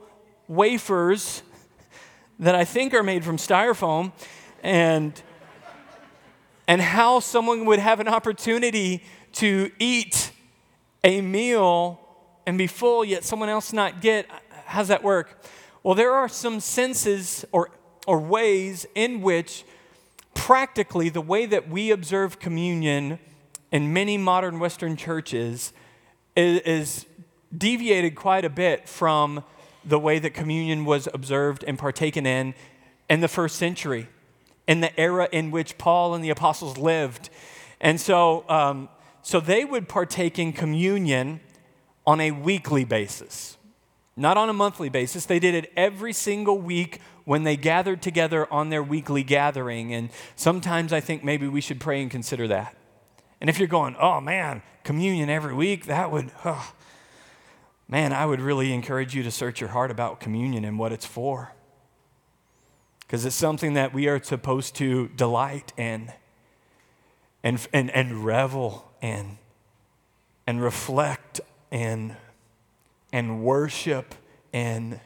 wafers 0.48 1.44
that 2.40 2.56
I 2.56 2.64
think 2.64 2.94
are 2.94 3.04
made 3.04 3.26
from 3.26 3.38
styrofoam 3.38 4.14
and 4.64 5.22
and 6.66 6.82
how 6.82 7.20
someone 7.20 7.66
would 7.66 7.80
have 7.80 8.00
an 8.00 8.08
opportunity 8.08 9.04
to 9.34 9.70
eat 9.80 10.32
a 11.04 11.20
meal 11.20 12.00
and 12.46 12.58
be 12.58 12.68
full, 12.68 13.06
yet 13.06 13.24
someone 13.24 13.50
else 13.50 13.74
not 13.74 14.02
get. 14.02 14.28
How's 14.66 14.88
that 14.88 15.04
work? 15.04 15.44
Well, 15.84 15.96
there 15.96 16.14
are 16.14 16.30
some 16.30 16.60
senses 16.60 17.46
or, 17.52 17.72
or 18.08 18.20
ways 18.20 18.86
in 18.96 19.22
which 19.22 19.66
practically 20.34 21.10
the 21.10 21.22
way 21.22 21.46
that 21.46 21.70
we 21.70 21.92
observe 21.92 22.40
communion 22.40 23.20
in 23.72 23.94
many 23.94 24.18
modern 24.18 24.60
Western 24.60 24.96
churches 24.96 25.74
is, 26.36 26.62
is 26.62 27.06
deviated 27.56 28.16
quite 28.16 28.46
a 28.46 28.50
bit 28.50 28.88
from 28.88 29.44
the 29.86 30.00
way 30.00 30.20
that 30.20 30.34
communion 30.34 30.86
was 30.86 31.08
observed 31.14 31.64
and 31.68 31.78
partaken 31.78 32.26
in 32.26 32.54
in 33.10 33.20
the 33.20 33.28
first 33.28 33.58
century, 33.58 34.08
in 34.68 34.80
the 34.80 34.98
era 35.00 35.28
in 35.32 35.52
which 35.52 35.78
Paul 35.78 36.16
and 36.16 36.24
the 36.24 36.30
apostles 36.30 36.78
lived. 36.78 37.30
And 37.82 38.00
so, 38.00 38.46
um, 38.48 38.90
so 39.22 39.40
they 39.40 39.66
would 39.66 39.90
partake 39.90 40.40
in 40.40 40.54
communion 40.54 41.42
on 42.06 42.20
a 42.20 42.32
weekly 42.32 42.84
basis. 42.84 43.58
not 44.16 44.38
on 44.38 44.50
a 44.50 44.54
monthly 44.54 44.90
basis. 44.90 45.26
They 45.26 45.40
did 45.40 45.56
it 45.56 45.72
every 45.76 46.14
single 46.14 46.60
week 46.60 47.02
when 47.26 47.44
they 47.44 47.56
gathered 47.58 48.02
together 48.02 48.52
on 48.52 48.70
their 48.70 48.84
weekly 48.84 49.24
gathering. 49.24 49.94
And 49.94 50.10
sometimes 50.36 50.94
I 50.94 51.00
think 51.00 51.24
maybe 51.24 51.48
we 51.48 51.62
should 51.62 51.80
pray 51.80 52.02
and 52.02 52.12
consider 52.12 52.48
that. 52.50 52.76
And 53.42 53.50
if 53.50 53.58
you're 53.58 53.68
going, 53.68 53.96
oh 54.00 54.22
man, 54.22 54.62
communion 54.84 55.30
every 55.30 55.54
week, 55.54 55.86
that 55.86 56.12
would, 56.12 56.32
oh, 56.46 56.74
man, 57.88 58.14
I 58.14 58.26
would 58.26 58.40
really 58.40 58.72
encourage 58.72 59.16
you 59.16 59.24
to 59.24 59.32
search 59.32 59.60
your 59.60 59.72
heart 59.72 59.90
about 59.92 60.20
communion 60.20 60.64
and 60.64 60.78
what 60.78 60.92
it's 60.92 61.06
for. 61.06 61.54
Because 63.00 63.26
it's 63.26 63.36
something 63.36 63.74
that 63.74 63.94
we 63.94 64.08
are 64.08 64.22
supposed 64.22 64.76
to 64.76 65.08
delight 65.10 65.74
in 65.78 66.12
and, 67.44 67.66
and, 67.74 67.90
and 67.92 68.24
revel 68.24 68.92
in 69.02 69.38
and 70.48 70.62
reflect 70.62 71.42
in 71.74 72.16
and 73.12 73.44
worship 73.44 74.16
in 74.54 75.02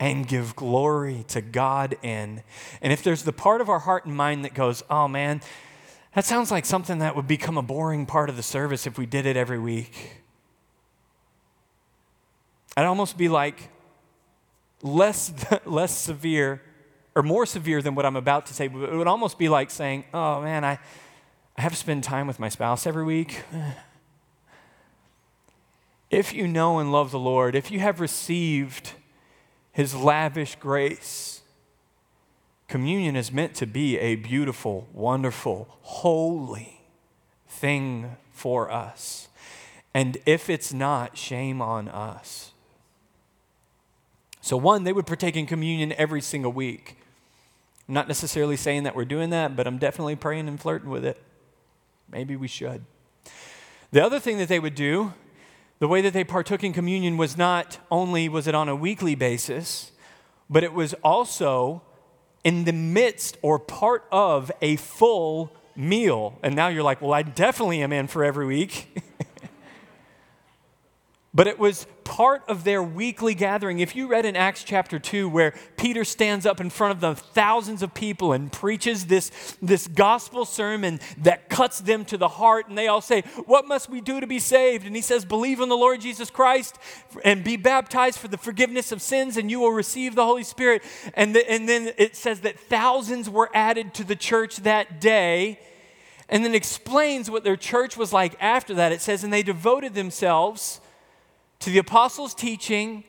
and 0.00 0.26
give 0.28 0.54
glory 0.54 1.24
to 1.28 1.40
God 1.40 1.98
in. 2.02 2.42
And 2.80 2.92
if 2.92 3.02
there's 3.02 3.24
the 3.24 3.32
part 3.32 3.60
of 3.60 3.68
our 3.68 3.80
heart 3.80 4.06
and 4.06 4.16
mind 4.16 4.44
that 4.44 4.54
goes, 4.54 4.82
oh 4.88 5.08
man, 5.08 5.42
that 6.14 6.24
sounds 6.24 6.50
like 6.50 6.64
something 6.64 7.00
that 7.00 7.16
would 7.16 7.26
become 7.26 7.58
a 7.58 7.62
boring 7.62 8.06
part 8.06 8.30
of 8.30 8.36
the 8.36 8.42
service 8.42 8.86
if 8.86 8.96
we 8.96 9.06
did 9.06 9.26
it 9.26 9.36
every 9.36 9.58
week. 9.58 10.22
I'd 12.76 12.86
almost 12.86 13.18
be 13.18 13.28
like 13.28 13.70
less, 14.82 15.32
less 15.66 15.98
severe 15.98 16.62
or 17.16 17.24
more 17.24 17.44
severe 17.44 17.82
than 17.82 17.96
what 17.96 18.06
I'm 18.06 18.14
about 18.14 18.46
to 18.46 18.54
say. 18.54 18.66
It 18.66 18.72
would 18.72 19.08
almost 19.08 19.36
be 19.36 19.48
like 19.48 19.70
saying, 19.70 20.04
oh 20.14 20.40
man, 20.40 20.64
I, 20.64 20.78
I 21.56 21.62
have 21.62 21.72
to 21.72 21.78
spend 21.78 22.04
time 22.04 22.28
with 22.28 22.38
my 22.38 22.48
spouse 22.48 22.86
every 22.86 23.04
week. 23.04 23.42
If 26.10 26.32
you 26.32 26.48
know 26.48 26.78
and 26.78 26.90
love 26.90 27.10
the 27.10 27.18
Lord, 27.18 27.54
if 27.54 27.70
you 27.70 27.80
have 27.80 28.00
received 28.00 28.92
his 29.72 29.94
lavish 29.94 30.56
grace, 30.56 31.42
communion 32.66 33.14
is 33.14 33.30
meant 33.30 33.54
to 33.56 33.66
be 33.66 33.98
a 33.98 34.14
beautiful, 34.16 34.88
wonderful, 34.92 35.68
holy 35.82 36.80
thing 37.46 38.16
for 38.30 38.70
us. 38.70 39.28
And 39.92 40.18
if 40.24 40.48
it's 40.48 40.72
not, 40.72 41.16
shame 41.16 41.60
on 41.60 41.88
us. 41.88 42.52
So, 44.40 44.56
one, 44.56 44.84
they 44.84 44.92
would 44.92 45.06
partake 45.06 45.36
in 45.36 45.46
communion 45.46 45.92
every 45.94 46.20
single 46.22 46.52
week. 46.52 46.96
I'm 47.86 47.94
not 47.94 48.08
necessarily 48.08 48.56
saying 48.56 48.84
that 48.84 48.94
we're 48.94 49.04
doing 49.04 49.30
that, 49.30 49.56
but 49.56 49.66
I'm 49.66 49.78
definitely 49.78 50.16
praying 50.16 50.48
and 50.48 50.60
flirting 50.60 50.88
with 50.88 51.04
it. 51.04 51.20
Maybe 52.10 52.36
we 52.36 52.48
should. 52.48 52.84
The 53.90 54.04
other 54.04 54.20
thing 54.20 54.38
that 54.38 54.48
they 54.48 54.58
would 54.58 54.74
do 54.74 55.12
the 55.78 55.88
way 55.88 56.00
that 56.00 56.12
they 56.12 56.24
partook 56.24 56.64
in 56.64 56.72
communion 56.72 57.16
was 57.16 57.36
not 57.36 57.78
only 57.90 58.28
was 58.28 58.46
it 58.46 58.54
on 58.54 58.68
a 58.68 58.74
weekly 58.74 59.14
basis, 59.14 59.92
but 60.50 60.64
it 60.64 60.72
was 60.72 60.94
also 61.04 61.82
in 62.44 62.64
the 62.64 62.72
midst 62.72 63.36
or 63.42 63.58
part 63.58 64.04
of 64.10 64.50
a 64.60 64.76
full 64.76 65.52
meal. 65.76 66.38
And 66.42 66.56
now 66.56 66.68
you're 66.68 66.82
like, 66.82 67.00
well, 67.00 67.12
I 67.12 67.22
definitely 67.22 67.82
am 67.82 67.92
in 67.92 68.08
for 68.08 68.24
every 68.24 68.46
week. 68.46 69.02
But 71.38 71.46
it 71.46 71.56
was 71.56 71.86
part 72.02 72.42
of 72.48 72.64
their 72.64 72.82
weekly 72.82 73.32
gathering. 73.32 73.78
If 73.78 73.94
you 73.94 74.08
read 74.08 74.26
in 74.26 74.34
Acts 74.34 74.64
chapter 74.64 74.98
2, 74.98 75.28
where 75.28 75.54
Peter 75.76 76.04
stands 76.04 76.44
up 76.44 76.60
in 76.60 76.68
front 76.68 76.94
of 76.94 77.00
the 77.00 77.14
thousands 77.14 77.80
of 77.80 77.94
people 77.94 78.32
and 78.32 78.50
preaches 78.50 79.06
this, 79.06 79.30
this 79.62 79.86
gospel 79.86 80.44
sermon 80.44 80.98
that 81.18 81.48
cuts 81.48 81.78
them 81.78 82.04
to 82.06 82.16
the 82.16 82.26
heart, 82.26 82.68
and 82.68 82.76
they 82.76 82.88
all 82.88 83.00
say, 83.00 83.20
What 83.46 83.68
must 83.68 83.88
we 83.88 84.00
do 84.00 84.18
to 84.18 84.26
be 84.26 84.40
saved? 84.40 84.84
And 84.84 84.96
he 84.96 85.00
says, 85.00 85.24
Believe 85.24 85.60
in 85.60 85.68
the 85.68 85.76
Lord 85.76 86.00
Jesus 86.00 86.28
Christ 86.28 86.76
and 87.24 87.44
be 87.44 87.56
baptized 87.56 88.18
for 88.18 88.26
the 88.26 88.36
forgiveness 88.36 88.90
of 88.90 89.00
sins, 89.00 89.36
and 89.36 89.48
you 89.48 89.60
will 89.60 89.70
receive 89.70 90.16
the 90.16 90.26
Holy 90.26 90.42
Spirit. 90.42 90.82
And, 91.14 91.36
the, 91.36 91.48
and 91.48 91.68
then 91.68 91.92
it 91.98 92.16
says 92.16 92.40
that 92.40 92.58
thousands 92.58 93.30
were 93.30 93.48
added 93.54 93.94
to 93.94 94.02
the 94.02 94.16
church 94.16 94.56
that 94.62 95.00
day. 95.00 95.60
And 96.28 96.44
then 96.44 96.56
explains 96.56 97.30
what 97.30 97.44
their 97.44 97.56
church 97.56 97.96
was 97.96 98.12
like 98.12 98.36
after 98.40 98.74
that. 98.74 98.90
It 98.90 99.00
says, 99.00 99.22
And 99.22 99.32
they 99.32 99.44
devoted 99.44 99.94
themselves 99.94 100.80
to 101.60 101.70
the 101.70 101.78
apostles' 101.78 102.34
teaching, 102.34 103.04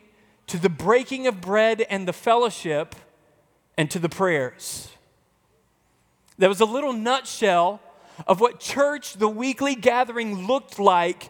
to 0.48 0.58
the 0.58 0.70
breaking 0.70 1.28
of 1.28 1.42
bread 1.42 1.86
and 1.90 2.08
the 2.08 2.14
fellowship, 2.14 2.96
and 3.78 3.90
to 3.92 4.00
the 4.00 4.10
prayers. 4.10 4.90
That 6.38 6.50
was 6.50 6.60
a 6.60 6.66
little 6.66 6.94
nutshell 6.94 7.82
of 8.28 8.42
what 8.42 8.60
church, 8.60 9.14
the 9.14 9.30
weekly 9.30 9.76
gathering, 9.76 10.48
looked 10.48 10.80
like 10.80 11.30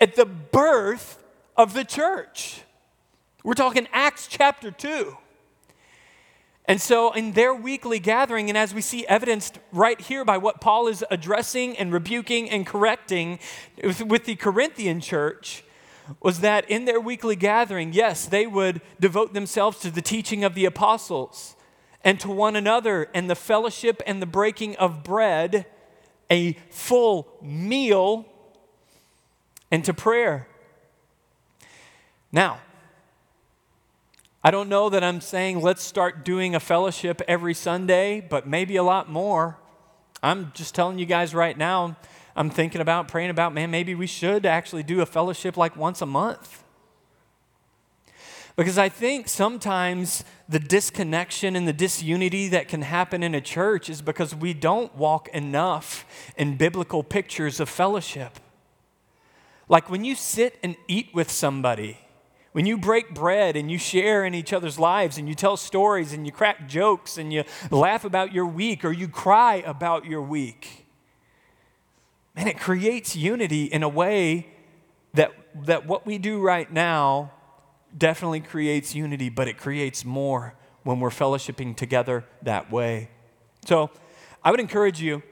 at 0.00 0.16
the 0.16 0.24
birth 0.24 1.22
of 1.56 1.74
the 1.74 1.84
church. 1.84 2.62
We're 3.44 3.54
talking 3.54 3.88
Acts 3.92 4.26
chapter 4.28 4.70
2. 4.70 5.16
And 6.66 6.80
so, 6.80 7.12
in 7.12 7.32
their 7.32 7.52
weekly 7.52 7.98
gathering, 7.98 8.48
and 8.48 8.56
as 8.56 8.72
we 8.72 8.80
see 8.80 9.04
evidenced 9.06 9.58
right 9.72 10.00
here 10.00 10.24
by 10.24 10.38
what 10.38 10.60
Paul 10.60 10.86
is 10.86 11.04
addressing 11.10 11.76
and 11.76 11.92
rebuking 11.92 12.48
and 12.48 12.64
correcting 12.64 13.40
with 13.82 14.24
the 14.24 14.36
Corinthian 14.36 15.00
church, 15.00 15.64
was 16.20 16.40
that 16.40 16.68
in 16.70 16.84
their 16.84 17.00
weekly 17.00 17.36
gathering, 17.36 17.92
yes, 17.92 18.26
they 18.26 18.46
would 18.46 18.80
devote 19.00 19.34
themselves 19.34 19.78
to 19.80 19.90
the 19.90 20.02
teaching 20.02 20.44
of 20.44 20.54
the 20.54 20.64
apostles 20.64 21.56
and 22.04 22.18
to 22.20 22.28
one 22.28 22.56
another 22.56 23.08
and 23.14 23.30
the 23.30 23.34
fellowship 23.34 24.02
and 24.06 24.20
the 24.20 24.26
breaking 24.26 24.76
of 24.76 25.02
bread, 25.02 25.66
a 26.30 26.54
full 26.70 27.28
meal, 27.40 28.26
and 29.70 29.84
to 29.84 29.94
prayer. 29.94 30.48
Now, 32.30 32.60
I 34.44 34.50
don't 34.50 34.68
know 34.68 34.88
that 34.90 35.04
I'm 35.04 35.20
saying 35.20 35.60
let's 35.60 35.82
start 35.82 36.24
doing 36.24 36.54
a 36.54 36.60
fellowship 36.60 37.22
every 37.28 37.54
Sunday, 37.54 38.20
but 38.20 38.46
maybe 38.46 38.76
a 38.76 38.82
lot 38.82 39.10
more. 39.10 39.58
I'm 40.22 40.50
just 40.54 40.74
telling 40.74 40.98
you 40.98 41.06
guys 41.06 41.34
right 41.34 41.56
now, 41.56 41.96
I'm 42.34 42.50
thinking 42.50 42.80
about, 42.80 43.08
praying 43.08 43.30
about, 43.30 43.52
man, 43.52 43.70
maybe 43.70 43.94
we 43.94 44.06
should 44.06 44.46
actually 44.46 44.82
do 44.82 45.00
a 45.00 45.06
fellowship 45.06 45.56
like 45.56 45.76
once 45.76 46.00
a 46.00 46.06
month. 46.06 46.64
Because 48.56 48.76
I 48.76 48.88
think 48.88 49.28
sometimes 49.28 50.24
the 50.48 50.58
disconnection 50.58 51.56
and 51.56 51.66
the 51.66 51.72
disunity 51.72 52.48
that 52.48 52.68
can 52.68 52.82
happen 52.82 53.22
in 53.22 53.34
a 53.34 53.40
church 53.40 53.88
is 53.88 54.02
because 54.02 54.34
we 54.34 54.52
don't 54.52 54.94
walk 54.94 55.28
enough 55.28 56.04
in 56.36 56.56
biblical 56.56 57.02
pictures 57.02 57.60
of 57.60 57.68
fellowship. 57.68 58.38
Like 59.68 59.88
when 59.88 60.04
you 60.04 60.14
sit 60.14 60.58
and 60.62 60.76
eat 60.86 61.14
with 61.14 61.30
somebody, 61.30 61.98
when 62.52 62.66
you 62.66 62.76
break 62.76 63.14
bread 63.14 63.56
and 63.56 63.70
you 63.70 63.78
share 63.78 64.26
in 64.26 64.34
each 64.34 64.52
other's 64.52 64.78
lives 64.78 65.16
and 65.16 65.26
you 65.26 65.34
tell 65.34 65.56
stories 65.56 66.12
and 66.12 66.26
you 66.26 66.32
crack 66.32 66.68
jokes 66.68 67.16
and 67.16 67.32
you 67.32 67.44
laugh 67.70 68.04
about 68.04 68.34
your 68.34 68.46
week 68.46 68.84
or 68.84 68.92
you 68.92 69.08
cry 69.08 69.62
about 69.66 70.04
your 70.04 70.20
week 70.20 70.81
man, 72.34 72.48
it 72.48 72.58
creates 72.58 73.14
unity 73.16 73.64
in 73.64 73.82
a 73.82 73.88
way 73.88 74.48
that, 75.14 75.32
that 75.66 75.86
what 75.86 76.06
we 76.06 76.18
do 76.18 76.40
right 76.40 76.72
now 76.72 77.32
definitely 77.96 78.40
creates 78.40 78.94
unity, 78.94 79.28
but 79.28 79.48
it 79.48 79.58
creates 79.58 80.04
more 80.04 80.54
when 80.82 81.00
we're 81.00 81.10
fellowshipping 81.10 81.76
together 81.76 82.24
that 82.42 82.70
way. 82.70 83.10
So 83.64 83.90
I 84.42 84.50
would 84.50 84.60
encourage 84.60 85.00
you 85.00 85.22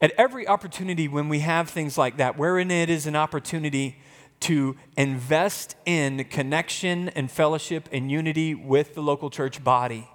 at 0.00 0.12
every 0.18 0.48
opportunity 0.48 1.06
when 1.06 1.28
we 1.28 1.40
have 1.40 1.70
things 1.70 1.96
like 1.96 2.16
that, 2.16 2.36
wherein 2.36 2.70
it 2.70 2.90
is 2.90 3.06
an 3.06 3.14
opportunity 3.14 3.98
to 4.40 4.76
invest 4.96 5.76
in 5.86 6.24
connection 6.24 7.08
and 7.10 7.30
fellowship 7.30 7.88
and 7.92 8.10
unity 8.10 8.54
with 8.54 8.94
the 8.94 9.02
local 9.02 9.30
church 9.30 9.62
body. 9.62 10.08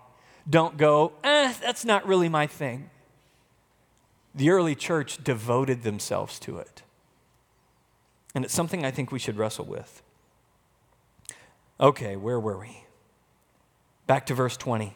Don't 0.49 0.75
go, 0.75 1.13
eh, 1.23 1.53
that's 1.61 1.85
not 1.85 2.05
really 2.05 2.27
my 2.27 2.47
thing. 2.47 2.89
The 4.37 4.51
early 4.51 4.75
church 4.75 5.23
devoted 5.23 5.81
themselves 5.81 6.39
to 6.39 6.59
it. 6.59 6.83
And 8.35 8.45
it's 8.45 8.53
something 8.53 8.85
I 8.85 8.91
think 8.91 9.11
we 9.11 9.17
should 9.17 9.35
wrestle 9.35 9.65
with. 9.65 10.03
Okay, 11.79 12.15
where 12.15 12.39
were 12.39 12.59
we? 12.59 12.83
Back 14.05 14.27
to 14.27 14.35
verse 14.35 14.55
20. 14.55 14.95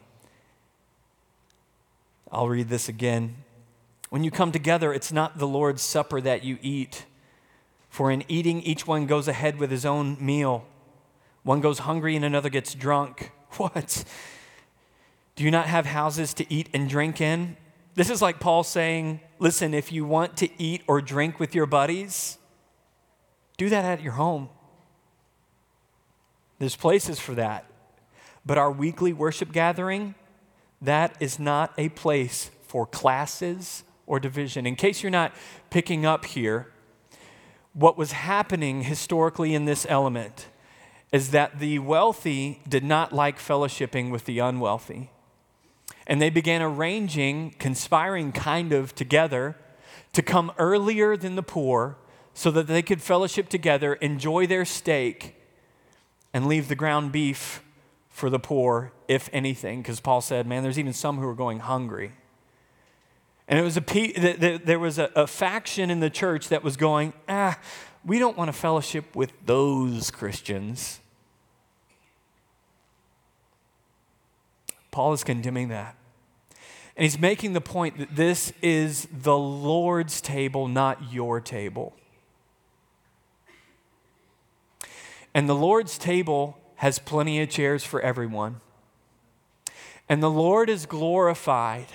I'll 2.30 2.48
read 2.48 2.68
this 2.68 2.88
again. 2.88 3.34
When 4.10 4.22
you 4.22 4.30
come 4.30 4.52
together, 4.52 4.92
it's 4.94 5.10
not 5.10 5.38
the 5.38 5.46
Lord's 5.46 5.82
supper 5.82 6.20
that 6.20 6.44
you 6.44 6.58
eat. 6.62 7.04
For 7.90 8.12
in 8.12 8.24
eating, 8.28 8.62
each 8.62 8.86
one 8.86 9.06
goes 9.06 9.26
ahead 9.26 9.58
with 9.58 9.72
his 9.72 9.84
own 9.84 10.16
meal. 10.24 10.64
One 11.42 11.60
goes 11.60 11.80
hungry 11.80 12.14
and 12.14 12.24
another 12.24 12.48
gets 12.48 12.74
drunk. 12.74 13.32
What? 13.58 14.04
Do 15.36 15.44
you 15.44 15.50
not 15.50 15.66
have 15.66 15.84
houses 15.84 16.32
to 16.34 16.50
eat 16.50 16.70
and 16.72 16.88
drink 16.88 17.20
in? 17.20 17.58
This 17.94 18.08
is 18.08 18.22
like 18.22 18.40
Paul 18.40 18.64
saying, 18.64 19.20
listen, 19.38 19.74
if 19.74 19.92
you 19.92 20.04
want 20.04 20.36
to 20.38 20.48
eat 20.60 20.82
or 20.86 21.00
drink 21.00 21.38
with 21.38 21.54
your 21.54 21.66
buddies, 21.66 22.38
do 23.58 23.68
that 23.68 23.84
at 23.84 24.02
your 24.02 24.12
home. 24.12 24.48
There's 26.58 26.76
places 26.76 27.18
for 27.18 27.34
that. 27.34 27.66
But 28.46 28.56
our 28.56 28.72
weekly 28.72 29.12
worship 29.12 29.52
gathering, 29.52 30.14
that 30.80 31.16
is 31.20 31.38
not 31.38 31.72
a 31.76 31.90
place 31.90 32.50
for 32.66 32.86
classes 32.86 33.84
or 34.06 34.18
division. 34.18 34.66
In 34.66 34.74
case 34.74 35.02
you're 35.02 35.10
not 35.10 35.32
picking 35.70 36.06
up 36.06 36.24
here, 36.24 36.72
what 37.72 37.96
was 37.96 38.12
happening 38.12 38.82
historically 38.82 39.54
in 39.54 39.64
this 39.64 39.86
element 39.88 40.48
is 41.12 41.30
that 41.30 41.58
the 41.60 41.78
wealthy 41.78 42.60
did 42.68 42.82
not 42.82 43.12
like 43.12 43.38
fellowshipping 43.38 44.10
with 44.10 44.24
the 44.24 44.38
unwealthy. 44.38 45.10
And 46.06 46.20
they 46.20 46.30
began 46.30 46.62
arranging, 46.62 47.54
conspiring 47.58 48.32
kind 48.32 48.72
of 48.72 48.94
together 48.94 49.56
to 50.12 50.22
come 50.22 50.52
earlier 50.58 51.16
than 51.16 51.36
the 51.36 51.42
poor 51.42 51.96
so 52.34 52.50
that 52.50 52.66
they 52.66 52.82
could 52.82 53.02
fellowship 53.02 53.48
together, 53.48 53.94
enjoy 53.94 54.46
their 54.46 54.64
steak, 54.64 55.36
and 56.32 56.46
leave 56.46 56.68
the 56.68 56.74
ground 56.74 57.12
beef 57.12 57.62
for 58.08 58.30
the 58.30 58.38
poor, 58.38 58.92
if 59.08 59.28
anything. 59.32 59.82
Because 59.82 60.00
Paul 60.00 60.20
said, 60.20 60.46
man, 60.46 60.62
there's 60.62 60.78
even 60.78 60.92
some 60.92 61.18
who 61.18 61.28
are 61.28 61.34
going 61.34 61.60
hungry. 61.60 62.12
And 63.48 63.58
it 63.58 63.62
was 63.62 63.76
a, 63.76 64.58
there 64.64 64.78
was 64.78 64.98
a, 64.98 65.10
a 65.14 65.26
faction 65.26 65.90
in 65.90 66.00
the 66.00 66.08
church 66.08 66.48
that 66.48 66.62
was 66.62 66.76
going, 66.76 67.12
ah, 67.28 67.58
we 68.04 68.18
don't 68.18 68.36
want 68.36 68.48
to 68.48 68.52
fellowship 68.52 69.14
with 69.14 69.32
those 69.44 70.10
Christians. 70.10 71.00
Paul 74.92 75.14
is 75.14 75.24
condemning 75.24 75.68
that. 75.68 75.96
And 76.96 77.04
he's 77.04 77.18
making 77.18 77.54
the 77.54 77.60
point 77.60 77.98
that 77.98 78.14
this 78.14 78.52
is 78.62 79.08
the 79.10 79.36
Lord's 79.36 80.20
table, 80.20 80.68
not 80.68 81.12
your 81.12 81.40
table. 81.40 81.94
And 85.34 85.48
the 85.48 85.54
Lord's 85.54 85.96
table 85.96 86.58
has 86.76 86.98
plenty 86.98 87.40
of 87.40 87.48
chairs 87.48 87.82
for 87.82 88.00
everyone. 88.00 88.60
And 90.08 90.22
the 90.22 90.30
Lord 90.30 90.68
is 90.68 90.84
glorified 90.84 91.86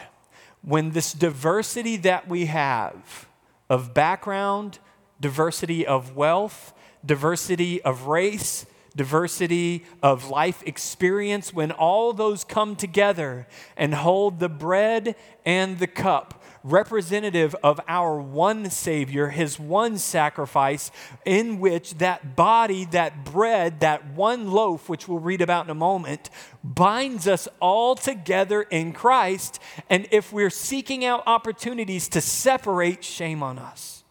when 0.63 0.91
this 0.91 1.13
diversity 1.13 1.97
that 1.97 2.27
we 2.27 2.47
have 2.47 3.27
of 3.69 3.93
background, 3.93 4.79
diversity 5.21 5.85
of 5.85 6.15
wealth, 6.15 6.73
diversity 7.05 7.79
of 7.83 8.07
race, 8.07 8.65
diversity 8.97 9.85
of 10.03 10.29
life 10.29 10.61
experience, 10.65 11.53
when 11.53 11.71
all 11.71 12.11
those 12.11 12.43
come 12.43 12.75
together 12.75 13.47
and 13.77 13.93
hold 13.93 14.39
the 14.39 14.49
bread 14.49 15.15
and 15.45 15.79
the 15.79 15.87
cup, 15.87 16.43
representative 16.63 17.55
of 17.63 17.79
our 17.87 18.19
one 18.19 18.69
Savior, 18.69 19.29
His 19.29 19.57
one 19.59 19.97
sacrifice, 19.97 20.91
in 21.23 21.59
which 21.59 21.99
that 21.99 22.35
body, 22.35 22.85
that 22.85 23.23
bread, 23.23 23.79
that 23.79 24.11
one 24.11 24.51
loaf, 24.51 24.89
which 24.89 25.07
we'll 25.07 25.19
read 25.19 25.41
about 25.41 25.65
in 25.65 25.71
a 25.71 25.75
moment, 25.75 26.29
binds 26.63 27.27
us 27.27 27.47
all 27.61 27.95
together 27.95 28.63
in 28.63 28.91
Christ. 28.91 29.61
And 29.89 30.07
if 30.11 30.33
we're 30.33 30.49
seeking 30.49 31.05
out 31.05 31.23
opportunities 31.25 32.09
to 32.09 32.19
separate, 32.19 33.03
shame 33.03 33.41
on 33.41 33.59
us. 33.59 34.03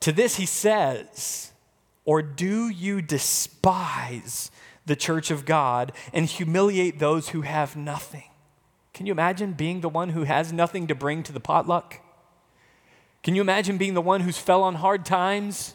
To 0.00 0.12
this, 0.12 0.36
He 0.36 0.46
says, 0.46 1.51
or 2.04 2.22
do 2.22 2.68
you 2.68 3.00
despise 3.00 4.50
the 4.86 4.96
church 4.96 5.30
of 5.30 5.44
God 5.44 5.92
and 6.12 6.26
humiliate 6.26 6.98
those 6.98 7.30
who 7.30 7.42
have 7.42 7.76
nothing? 7.76 8.24
Can 8.92 9.06
you 9.06 9.12
imagine 9.12 9.52
being 9.52 9.80
the 9.80 9.88
one 9.88 10.10
who 10.10 10.24
has 10.24 10.52
nothing 10.52 10.86
to 10.88 10.94
bring 10.94 11.22
to 11.22 11.32
the 11.32 11.40
potluck? 11.40 12.00
Can 13.22 13.34
you 13.34 13.40
imagine 13.40 13.78
being 13.78 13.94
the 13.94 14.00
one 14.00 14.22
who's 14.22 14.38
fell 14.38 14.62
on 14.62 14.74
hard 14.76 15.04
times 15.04 15.74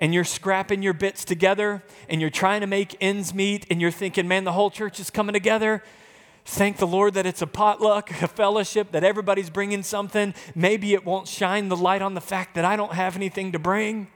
and 0.00 0.14
you're 0.14 0.24
scrapping 0.24 0.82
your 0.82 0.94
bits 0.94 1.24
together 1.24 1.82
and 2.08 2.20
you're 2.20 2.30
trying 2.30 2.62
to 2.62 2.66
make 2.66 2.96
ends 3.00 3.34
meet 3.34 3.66
and 3.70 3.80
you're 3.80 3.90
thinking, 3.90 4.26
man, 4.26 4.44
the 4.44 4.52
whole 4.52 4.70
church 4.70 4.98
is 4.98 5.10
coming 5.10 5.34
together? 5.34 5.82
Thank 6.46 6.78
the 6.78 6.86
Lord 6.86 7.12
that 7.14 7.26
it's 7.26 7.42
a 7.42 7.46
potluck, 7.46 8.10
a 8.22 8.28
fellowship, 8.28 8.92
that 8.92 9.04
everybody's 9.04 9.50
bringing 9.50 9.82
something. 9.82 10.34
Maybe 10.54 10.94
it 10.94 11.04
won't 11.04 11.28
shine 11.28 11.68
the 11.68 11.76
light 11.76 12.00
on 12.00 12.14
the 12.14 12.20
fact 12.22 12.54
that 12.54 12.64
I 12.64 12.74
don't 12.74 12.94
have 12.94 13.16
anything 13.16 13.52
to 13.52 13.58
bring. 13.58 14.08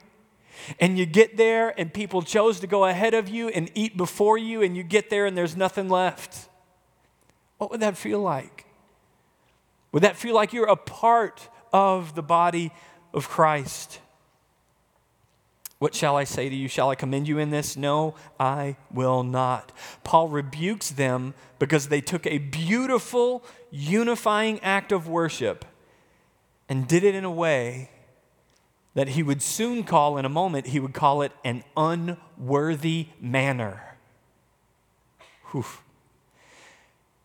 And 0.78 0.98
you 0.98 1.06
get 1.06 1.36
there, 1.36 1.78
and 1.78 1.92
people 1.92 2.22
chose 2.22 2.60
to 2.60 2.66
go 2.66 2.84
ahead 2.84 3.14
of 3.14 3.28
you 3.28 3.48
and 3.48 3.70
eat 3.74 3.96
before 3.96 4.38
you, 4.38 4.62
and 4.62 4.76
you 4.76 4.82
get 4.82 5.10
there, 5.10 5.26
and 5.26 5.36
there's 5.36 5.56
nothing 5.56 5.88
left. 5.88 6.48
What 7.58 7.70
would 7.70 7.80
that 7.80 7.96
feel 7.96 8.20
like? 8.20 8.66
Would 9.92 10.02
that 10.02 10.16
feel 10.16 10.34
like 10.34 10.52
you're 10.52 10.68
a 10.68 10.76
part 10.76 11.48
of 11.72 12.14
the 12.14 12.22
body 12.22 12.72
of 13.12 13.28
Christ? 13.28 14.00
What 15.78 15.94
shall 15.96 16.16
I 16.16 16.24
say 16.24 16.48
to 16.48 16.54
you? 16.54 16.68
Shall 16.68 16.90
I 16.90 16.94
commend 16.94 17.26
you 17.26 17.38
in 17.38 17.50
this? 17.50 17.76
No, 17.76 18.14
I 18.38 18.76
will 18.92 19.24
not. 19.24 19.72
Paul 20.04 20.28
rebukes 20.28 20.90
them 20.90 21.34
because 21.58 21.88
they 21.88 22.00
took 22.00 22.24
a 22.24 22.38
beautiful, 22.38 23.44
unifying 23.70 24.60
act 24.60 24.92
of 24.92 25.08
worship 25.08 25.64
and 26.68 26.86
did 26.86 27.02
it 27.02 27.16
in 27.16 27.24
a 27.24 27.30
way 27.32 27.90
that 28.94 29.08
he 29.08 29.22
would 29.22 29.42
soon 29.42 29.84
call, 29.84 30.18
in 30.18 30.24
a 30.24 30.28
moment, 30.28 30.68
he 30.68 30.80
would 30.80 30.92
call 30.92 31.22
it 31.22 31.32
an 31.44 31.64
unworthy 31.76 33.08
manner. 33.20 33.96
Whew. 35.50 35.64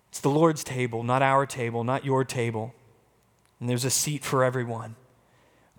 It's 0.09 0.19
the 0.19 0.29
Lord's 0.29 0.63
table, 0.63 1.03
not 1.03 1.21
our 1.21 1.45
table, 1.45 1.83
not 1.83 2.05
your 2.05 2.23
table. 2.23 2.73
And 3.59 3.69
there's 3.69 3.85
a 3.85 3.89
seat 3.89 4.23
for 4.23 4.43
everyone. 4.43 4.95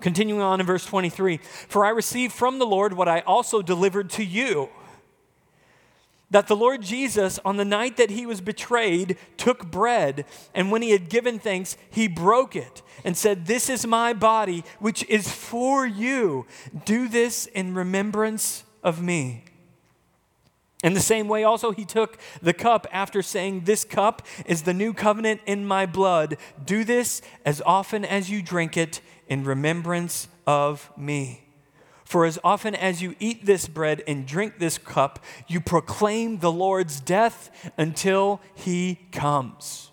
Continuing 0.01 0.41
on 0.41 0.61
in 0.61 0.67
verse 0.67 0.85
23 0.87 1.39
For 1.69 1.85
I 1.85 1.91
received 1.91 2.33
from 2.33 2.59
the 2.59 2.67
Lord 2.67 2.93
what 2.93 3.09
I 3.09 3.21
also 3.21 3.63
delivered 3.63 4.11
to 4.11 4.25
you 4.25 4.69
that 6.31 6.47
the 6.47 6.57
Lord 6.57 6.83
Jesus, 6.83 7.39
on 7.45 7.57
the 7.57 7.65
night 7.65 7.97
that 7.97 8.11
he 8.11 8.27
was 8.27 8.41
betrayed, 8.41 9.17
took 9.37 9.71
bread, 9.71 10.27
and 10.55 10.71
when 10.71 10.83
he 10.83 10.91
had 10.91 11.09
given 11.09 11.39
thanks, 11.39 11.77
he 11.91 12.07
broke 12.07 12.55
it 12.55 12.83
and 13.05 13.17
said, 13.17 13.47
This 13.47 13.71
is 13.71 13.87
my 13.87 14.13
body, 14.13 14.65
which 14.79 15.05
is 15.09 15.33
for 15.33 15.87
you. 15.87 16.47
Do 16.85 17.09
this 17.09 17.47
in 17.47 17.75
remembrance 17.75 18.65
of 18.83 19.03
me. 19.03 19.45
In 20.85 20.95
the 20.95 21.01
same 21.01 21.27
way, 21.27 21.43
also, 21.43 21.73
he 21.73 21.85
took 21.85 22.19
the 22.41 22.53
cup 22.53 22.87
after 22.93 23.23
saying, 23.23 23.63
This 23.65 23.85
cup 23.85 24.23
is 24.47 24.63
the 24.63 24.75
new 24.75 24.93
covenant 24.93 25.41
in 25.47 25.67
my 25.67 25.87
blood. 25.87 26.37
Do 26.65 26.85
this 26.85 27.23
as 27.45 27.63
often 27.65 28.05
as 28.05 28.31
you 28.31 28.43
drink 28.43 28.77
it 28.77 29.01
in 29.27 29.45
remembrance 29.45 30.29
of 30.47 30.91
me. 30.97 31.48
For 32.09 32.25
as 32.25 32.39
often 32.43 32.75
as 32.75 33.03
you 33.03 33.15
eat 33.21 33.45
this 33.45 33.69
bread 33.69 34.03
and 34.09 34.27
drink 34.27 34.55
this 34.59 34.79
cup, 34.79 35.23
you 35.47 35.61
proclaim 35.61 36.39
the 36.39 36.51
Lord's 36.51 37.01
death 37.01 37.71
until 37.77 38.41
he 38.55 38.99
comes. 39.13 39.91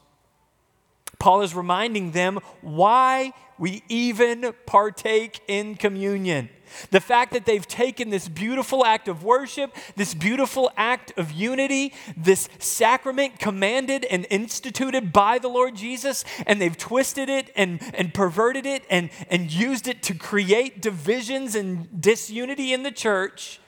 Paul 1.20 1.42
is 1.42 1.54
reminding 1.54 2.12
them 2.12 2.40
why 2.62 3.34
we 3.58 3.84
even 3.90 4.54
partake 4.66 5.40
in 5.48 5.76
communion. 5.76 6.50
The 6.92 7.00
fact 7.00 7.34
that 7.34 7.46
they've 7.46 7.68
taken 7.68 8.10
this 8.10 8.28
beautiful 8.28 8.86
act 8.86 9.08
of 9.08 9.24
worship, 9.24 9.76
this 9.96 10.14
beautiful 10.14 10.72
act 10.76 11.14
of 11.18 11.32
unity, 11.32 11.94
this 12.18 12.50
sacrament 12.60 13.40
commanded 13.40 14.04
and 14.06 14.26
instituted 14.30 15.14
by 15.14 15.40
the 15.40 15.48
Lord 15.48 15.76
Jesus, 15.76 16.26
and 16.46 16.62
they've 16.62 16.78
twisted 16.78 17.30
it 17.30 17.52
and, 17.56 17.80
and 17.94 18.14
perverted 18.14 18.66
it 18.66 18.84
and, 18.90 19.10
and 19.30 19.52
used 19.52 19.88
it 19.88 20.04
to 20.04 20.14
create 20.14 20.82
divisions 20.82 21.56
and 21.56 22.02
disunity 22.02 22.74
in 22.74 22.84
the 22.84 22.92
church. 22.92 23.60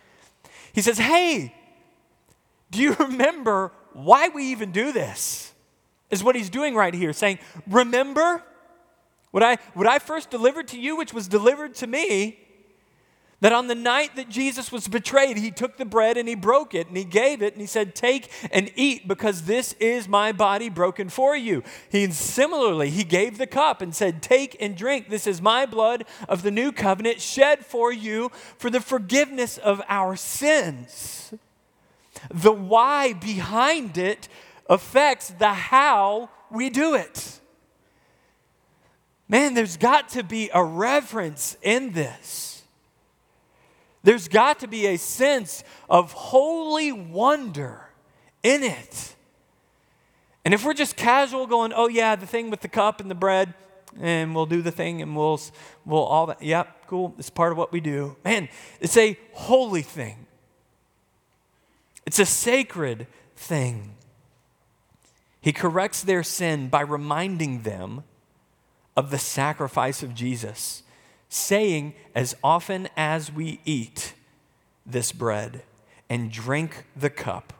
He 0.74 0.82
says, 0.82 0.98
Hey, 0.98 1.56
do 2.72 2.82
you 2.82 2.94
remember 3.00 3.72
why 3.94 4.30
we 4.30 4.46
even 4.46 4.72
do 4.72 4.92
this? 4.92 5.54
Is 6.10 6.24
what 6.24 6.36
he's 6.36 6.50
doing 6.50 6.74
right 6.74 6.94
here, 6.94 7.12
saying, 7.12 7.40
Remember 7.68 8.44
what 9.32 9.44
I, 9.44 9.58
what 9.74 9.88
I 9.88 10.00
first 10.00 10.30
delivered 10.30 10.68
to 10.70 10.80
you, 10.80 10.96
which 10.98 11.14
was 11.14 11.28
delivered 11.28 11.76
to 11.76 11.88
me, 11.88 12.40
that 13.40 13.54
on 13.54 13.68
the 13.68 13.76
night 13.76 14.16
that 14.16 14.30
Jesus 14.30 14.72
was 14.72 14.88
betrayed, 14.88 15.38
he 15.38 15.52
took 15.52 15.78
the 15.78 15.86
bread 15.86 16.18
and 16.18 16.28
he 16.28 16.34
broke 16.34 16.74
it 16.74 16.88
and 16.88 16.98
he 16.98 17.04
gave 17.04 17.44
it 17.44 17.54
and 17.54 17.62
he 17.62 17.68
said, 17.68 17.94
Take 17.94 18.32
and 18.52 18.72
eat 18.76 19.08
because 19.08 19.44
this 19.44 19.74
is 19.74 20.08
my 20.08 20.32
body 20.32 20.70
broken 20.70 21.08
for 21.10 21.36
you. 21.36 21.64
He 21.90 22.10
similarly, 22.12 22.90
he 22.90 23.04
gave 23.04 23.38
the 23.38 23.46
cup 23.46 23.82
and 23.82 23.94
said, 23.96 24.24
Take 24.24 24.58
and 24.60 24.76
drink. 24.76 25.10
This 25.10 25.28
is 25.28 25.40
my 25.40 25.68
blood 25.68 26.06
of 26.28 26.42
the 26.42 26.50
new 26.50 26.72
covenant 26.72 27.22
shed 27.22 27.64
for 27.64 27.92
you 27.92 28.32
for 28.58 28.72
the 28.72 28.82
forgiveness 28.82 29.60
of 29.60 29.84
our 29.88 30.16
sins. 30.16 31.32
The 32.34 32.52
why 32.52 33.14
behind 33.14 34.00
it 34.00 34.30
affects 34.68 35.30
the 35.30 35.54
how 35.54 36.32
we 36.50 36.72
do 36.72 36.96
it. 36.96 37.40
Man, 39.30 39.54
there's 39.54 39.78
got 39.78 40.10
to 40.10 40.24
be 40.24 40.50
a 40.54 40.64
reverence 40.64 41.58
in 41.62 41.92
this. 41.92 42.64
There's 44.04 44.28
got 44.28 44.60
to 44.60 44.68
be 44.68 44.88
a 44.88 44.98
sense 44.98 45.64
of 45.90 46.14
holy 46.14 46.92
wonder 46.94 47.82
in 48.42 48.64
it. 48.64 49.16
And 50.46 50.54
if 50.54 50.64
we're 50.64 50.74
just 50.74 50.96
casual 50.96 51.46
going, 51.46 51.74
oh, 51.76 51.90
yeah, 51.90 52.16
the 52.16 52.26
thing 52.26 52.50
with 52.50 52.62
the 52.62 52.70
cup 52.70 53.02
and 53.02 53.12
the 53.12 53.16
bread, 53.16 53.54
and 54.00 54.34
we'll 54.34 54.46
do 54.46 54.62
the 54.62 54.72
thing 54.72 55.02
and 55.02 55.14
we'll, 55.14 55.42
we'll 55.86 56.04
all 56.04 56.28
that, 56.28 56.42
yep, 56.42 56.88
cool, 56.88 57.14
it's 57.18 57.30
part 57.30 57.52
of 57.52 57.58
what 57.58 57.74
we 57.74 57.82
do. 57.82 58.16
Man, 58.24 58.48
it's 58.80 58.96
a 58.96 59.18
holy 59.34 59.82
thing, 59.82 60.26
it's 62.06 62.20
a 62.20 62.26
sacred 62.26 63.08
thing. 63.36 63.96
He 65.42 65.52
corrects 65.54 66.02
their 66.02 66.24
sin 66.24 66.68
by 66.68 66.82
reminding 66.82 67.62
them 67.62 68.04
of 68.98 69.12
the 69.12 69.20
sacrifice 69.20 70.04
of 70.04 70.16
Jesus 70.16 70.84
saying, 71.30 71.94
As 72.16 72.36
often 72.44 72.90
as 72.98 73.32
we 73.32 73.62
eat, 73.64 74.16
this 74.86 75.12
bread 75.12 75.64
and 76.10 76.32
drink 76.32 76.86
the 76.96 77.10
cup, 77.10 77.54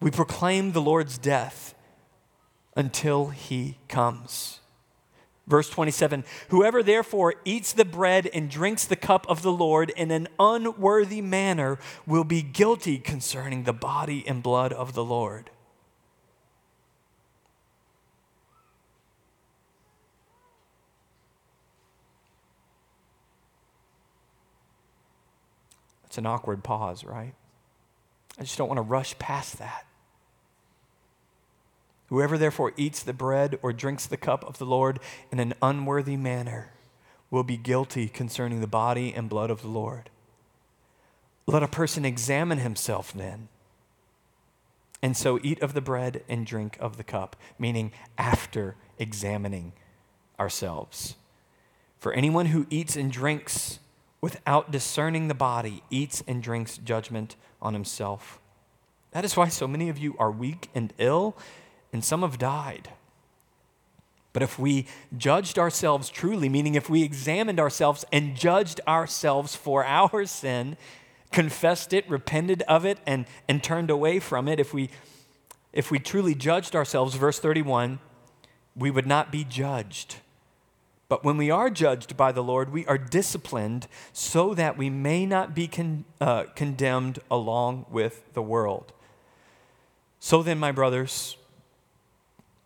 we 0.00 0.10
proclaim 0.10 0.72
the 0.72 0.80
Lord's 0.80 1.18
death 1.18 1.74
until 2.74 3.28
he 3.28 3.76
comes. 3.88 4.60
Verse 5.46 5.68
27 5.68 6.24
Whoever 6.48 6.82
therefore 6.82 7.34
eats 7.44 7.72
the 7.72 7.84
bread 7.84 8.28
and 8.32 8.48
drinks 8.48 8.84
the 8.84 8.96
cup 8.96 9.28
of 9.28 9.42
the 9.42 9.52
Lord 9.52 9.90
in 9.90 10.10
an 10.10 10.28
unworthy 10.38 11.20
manner 11.20 11.78
will 12.06 12.24
be 12.24 12.40
guilty 12.40 12.98
concerning 12.98 13.64
the 13.64 13.72
body 13.72 14.24
and 14.26 14.42
blood 14.42 14.72
of 14.72 14.94
the 14.94 15.04
Lord. 15.04 15.50
It's 26.10 26.18
an 26.18 26.26
awkward 26.26 26.64
pause, 26.64 27.04
right? 27.04 27.34
I 28.36 28.42
just 28.42 28.58
don't 28.58 28.66
want 28.66 28.78
to 28.78 28.82
rush 28.82 29.16
past 29.20 29.58
that. 29.58 29.86
Whoever 32.08 32.36
therefore 32.36 32.72
eats 32.76 33.04
the 33.04 33.12
bread 33.12 33.60
or 33.62 33.72
drinks 33.72 34.08
the 34.08 34.16
cup 34.16 34.44
of 34.44 34.58
the 34.58 34.66
Lord 34.66 34.98
in 35.30 35.38
an 35.38 35.54
unworthy 35.62 36.16
manner 36.16 36.72
will 37.30 37.44
be 37.44 37.56
guilty 37.56 38.08
concerning 38.08 38.60
the 38.60 38.66
body 38.66 39.14
and 39.14 39.28
blood 39.28 39.50
of 39.50 39.62
the 39.62 39.68
Lord. 39.68 40.10
Let 41.46 41.62
a 41.62 41.68
person 41.68 42.04
examine 42.04 42.58
himself 42.58 43.12
then, 43.12 43.46
and 45.00 45.16
so 45.16 45.38
eat 45.44 45.62
of 45.62 45.74
the 45.74 45.80
bread 45.80 46.24
and 46.28 46.44
drink 46.44 46.76
of 46.80 46.96
the 46.96 47.04
cup, 47.04 47.36
meaning 47.56 47.92
after 48.18 48.74
examining 48.98 49.74
ourselves. 50.40 51.14
For 52.00 52.12
anyone 52.12 52.46
who 52.46 52.66
eats 52.68 52.96
and 52.96 53.12
drinks 53.12 53.78
without 54.20 54.70
discerning 54.70 55.28
the 55.28 55.34
body 55.34 55.82
eats 55.90 56.22
and 56.26 56.42
drinks 56.42 56.78
judgment 56.78 57.36
on 57.60 57.74
himself. 57.74 58.40
That 59.12 59.24
is 59.24 59.36
why 59.36 59.48
so 59.48 59.66
many 59.66 59.88
of 59.88 59.98
you 59.98 60.14
are 60.18 60.30
weak 60.30 60.68
and 60.74 60.92
ill 60.98 61.36
and 61.92 62.04
some 62.04 62.22
have 62.22 62.38
died. 62.38 62.90
But 64.32 64.42
if 64.42 64.58
we 64.58 64.86
judged 65.16 65.58
ourselves 65.58 66.08
truly, 66.08 66.48
meaning 66.48 66.76
if 66.76 66.88
we 66.88 67.02
examined 67.02 67.58
ourselves 67.58 68.04
and 68.12 68.36
judged 68.36 68.80
ourselves 68.86 69.56
for 69.56 69.84
our 69.84 70.24
sin, 70.24 70.76
confessed 71.32 71.92
it, 71.92 72.08
repented 72.08 72.62
of 72.62 72.84
it, 72.84 72.98
and, 73.06 73.26
and 73.48 73.62
turned 73.62 73.90
away 73.90 74.20
from 74.20 74.46
it, 74.46 74.60
if 74.60 74.72
we, 74.72 74.90
if 75.72 75.90
we 75.90 75.98
truly 75.98 76.34
judged 76.34 76.76
ourselves, 76.76 77.16
verse 77.16 77.40
31, 77.40 77.98
we 78.76 78.90
would 78.90 79.06
not 79.06 79.32
be 79.32 79.42
judged. 79.42 80.16
But 81.10 81.24
when 81.24 81.36
we 81.36 81.50
are 81.50 81.70
judged 81.70 82.16
by 82.16 82.30
the 82.30 82.40
Lord, 82.40 82.70
we 82.70 82.86
are 82.86 82.96
disciplined 82.96 83.88
so 84.12 84.54
that 84.54 84.78
we 84.78 84.88
may 84.88 85.26
not 85.26 85.56
be 85.56 85.66
con, 85.66 86.04
uh, 86.20 86.44
condemned 86.54 87.18
along 87.28 87.86
with 87.90 88.32
the 88.32 88.40
world. 88.40 88.92
So 90.20 90.44
then, 90.44 90.60
my 90.60 90.70
brothers, 90.70 91.36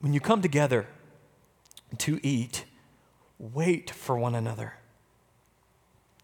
when 0.01 0.13
you 0.13 0.21
come 0.21 0.43
together 0.43 0.87
to 1.97 2.21
eat, 2.23 2.67
wait 3.39 3.89
for 3.89 4.19
one 4.19 4.35
another. 4.35 4.75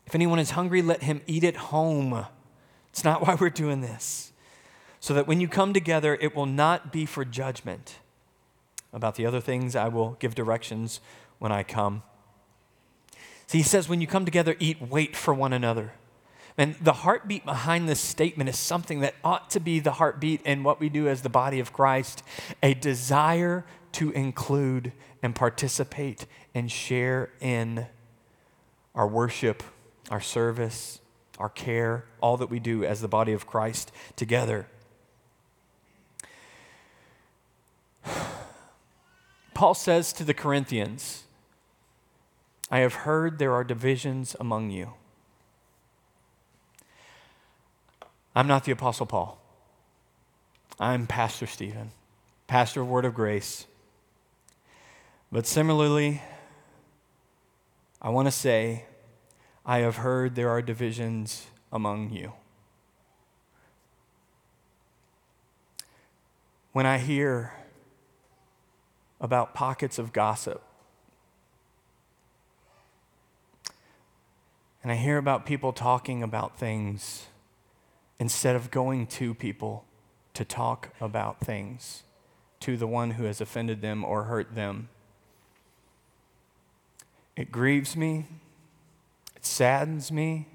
If 0.07 0.15
anyone 0.15 0.39
is 0.39 0.51
hungry, 0.51 0.83
let 0.83 1.05
him 1.05 1.23
eat 1.27 1.43
at 1.43 1.57
home. 1.57 2.27
It's 2.91 3.03
not 3.03 3.23
why 3.27 3.35
we're 3.35 3.49
doing 3.49 3.81
this. 3.81 4.33
So 5.01 5.15
that 5.15 5.27
when 5.27 5.41
you 5.41 5.49
come 5.49 5.73
together, 5.73 6.19
it 6.21 6.37
will 6.37 6.45
not 6.45 6.93
be 6.93 7.07
for 7.07 7.25
judgment. 7.25 7.97
About 8.93 9.15
the 9.15 9.25
other 9.25 9.41
things, 9.41 9.75
I 9.75 9.89
will 9.89 10.19
give 10.19 10.35
directions 10.35 11.01
when 11.39 11.51
I 11.51 11.63
come. 11.63 12.03
So 13.51 13.59
he 13.59 13.65
says, 13.65 13.89
when 13.89 14.01
you 14.01 14.07
come 14.07 14.25
together, 14.25 14.55
eat, 14.61 14.81
wait 14.81 15.17
for 15.17 15.35
one 15.35 15.53
another. 15.53 15.95
And 16.57 16.77
the 16.77 16.93
heartbeat 16.93 17.45
behind 17.45 17.89
this 17.89 17.99
statement 17.99 18.49
is 18.49 18.57
something 18.57 19.01
that 19.01 19.17
ought 19.25 19.51
to 19.51 19.59
be 19.59 19.81
the 19.81 19.91
heartbeat 19.91 20.41
in 20.43 20.63
what 20.63 20.79
we 20.79 20.89
do 20.89 21.09
as 21.09 21.23
the 21.23 21.29
body 21.29 21.59
of 21.59 21.73
Christ 21.73 22.23
a 22.63 22.75
desire 22.75 23.65
to 23.95 24.13
include 24.13 24.93
and 25.21 25.35
participate 25.35 26.27
and 26.55 26.71
share 26.71 27.31
in 27.41 27.89
our 28.95 29.09
worship, 29.09 29.65
our 30.13 30.21
service, 30.21 31.01
our 31.37 31.49
care, 31.49 32.05
all 32.21 32.37
that 32.37 32.51
we 32.51 32.61
do 32.61 32.85
as 32.85 33.01
the 33.01 33.09
body 33.09 33.33
of 33.33 33.49
Christ 33.49 33.91
together. 34.15 34.69
Paul 39.55 39.75
says 39.75 40.13
to 40.13 40.23
the 40.23 40.35
Corinthians, 40.35 41.25
I 42.71 42.79
have 42.81 42.95
heard 42.95 43.39
there 43.39 43.53
are 43.53 43.65
divisions 43.65 44.37
among 44.39 44.71
you. 44.71 44.93
I'm 48.35 48.47
not 48.47 48.65
the 48.65 48.73
Apostle 48.73 49.07
Paul. 49.07 49.41
I'm 50.79 51.07
Pastor 51.07 51.47
Stephen, 51.47 51.91
pastor 52.47 52.83
of 52.83 52.89
Word 52.89 53.05
of 53.05 53.13
Grace. 53.13 53.67
But 55.33 55.47
similarly, 55.47 56.23
I 58.01 58.09
want 58.11 58.29
to 58.29 58.33
say, 58.33 58.85
I 59.67 59.79
have 59.79 59.97
heard 59.97 60.37
there 60.37 60.49
are 60.49 60.63
divisions 60.63 61.47
among 61.73 62.11
you. 62.11 62.33
When 66.73 66.87
I 66.87 66.99
hear 66.99 67.53
about 69.21 69.55
pockets 69.55 69.99
of 69.99 70.13
gossip, 70.13 70.63
and 74.83 74.91
I 74.91 74.97
hear 74.97 75.19
about 75.19 75.45
people 75.45 75.73
talking 75.73 76.23
about 76.23 76.59
things 76.59 77.27
instead 78.19 78.57
of 78.57 78.71
going 78.71 79.07
to 79.07 79.35
people 79.35 79.85
to 80.35 80.45
talk 80.45 80.91
about 81.01 81.41
things 81.41 82.03
to 82.61 82.77
the 82.77 82.87
one 82.87 83.13
who 83.13 83.25
has 83.25 83.41
offended 83.41 83.81
them 83.83 84.05
or 84.05 84.25
hurt 84.25 84.55
them. 84.55 84.89
It 87.37 87.51
grieves 87.51 87.97
me, 87.97 88.27
it 89.35 89.45
saddens 89.45 90.13
me, 90.13 90.47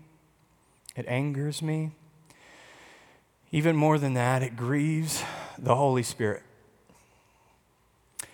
it 0.96 1.06
angers 1.08 1.62
me. 1.62 1.92
Even 3.52 3.76
more 3.76 3.98
than 3.98 4.14
that, 4.14 4.44
it 4.44 4.56
grieves 4.56 5.24
the 5.58 5.76
Holy 5.76 6.04
Spirit. 6.04 6.44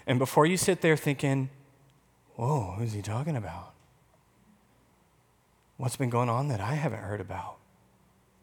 And 0.08 0.19
before 0.19 0.45
you 0.45 0.58
sit 0.58 0.82
there 0.82 0.97
thinking, 0.97 1.49
whoa, 2.36 2.75
who's 2.77 2.93
he 2.93 3.01
talking 3.01 3.36
about? 3.36 3.70
What's 5.82 5.96
been 5.96 6.12
going 6.12 6.30
on 6.30 6.50
that 6.50 6.62
I 6.62 6.76
haven't 6.76 7.02
heard 7.02 7.20
about? 7.20 7.58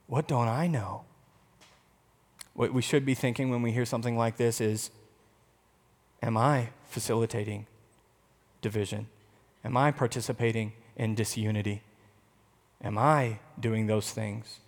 What 0.09 0.27
don't 0.27 0.48
I 0.48 0.66
know? 0.66 1.05
What 2.55 2.74
we 2.74 2.83
should 2.83 3.07
be 3.07 3.14
thinking 3.14 3.48
when 3.48 3.62
we 3.62 3.70
hear 3.70 3.85
something 3.85 4.16
like 4.16 4.38
this 4.38 4.61
is 4.61 4.90
Am 6.20 6.37
I 6.37 6.70
facilitating 6.88 7.68
division? 8.61 9.07
Am 9.64 9.77
I 9.77 9.92
participating 9.92 10.72
in 10.96 11.14
disunity? 11.14 11.83
Am 12.83 12.98
I 12.98 13.38
doing 13.61 13.87
those 13.87 14.11
things? 14.11 14.59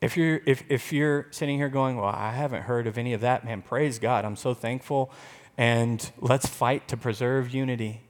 If 0.00 0.16
you're, 0.16 0.40
if, 0.46 0.64
if 0.70 0.94
you're 0.94 1.26
sitting 1.32 1.58
here 1.58 1.68
going, 1.68 1.96
Well, 1.96 2.06
I 2.06 2.30
haven't 2.32 2.62
heard 2.62 2.86
of 2.86 2.96
any 2.96 3.12
of 3.12 3.20
that, 3.20 3.44
man, 3.44 3.60
praise 3.60 3.98
God. 3.98 4.24
I'm 4.24 4.36
so 4.36 4.54
thankful. 4.54 5.10
And 5.58 6.10
let's 6.18 6.46
fight 6.46 6.88
to 6.88 6.96
preserve 6.96 7.52
unity. 7.52 8.05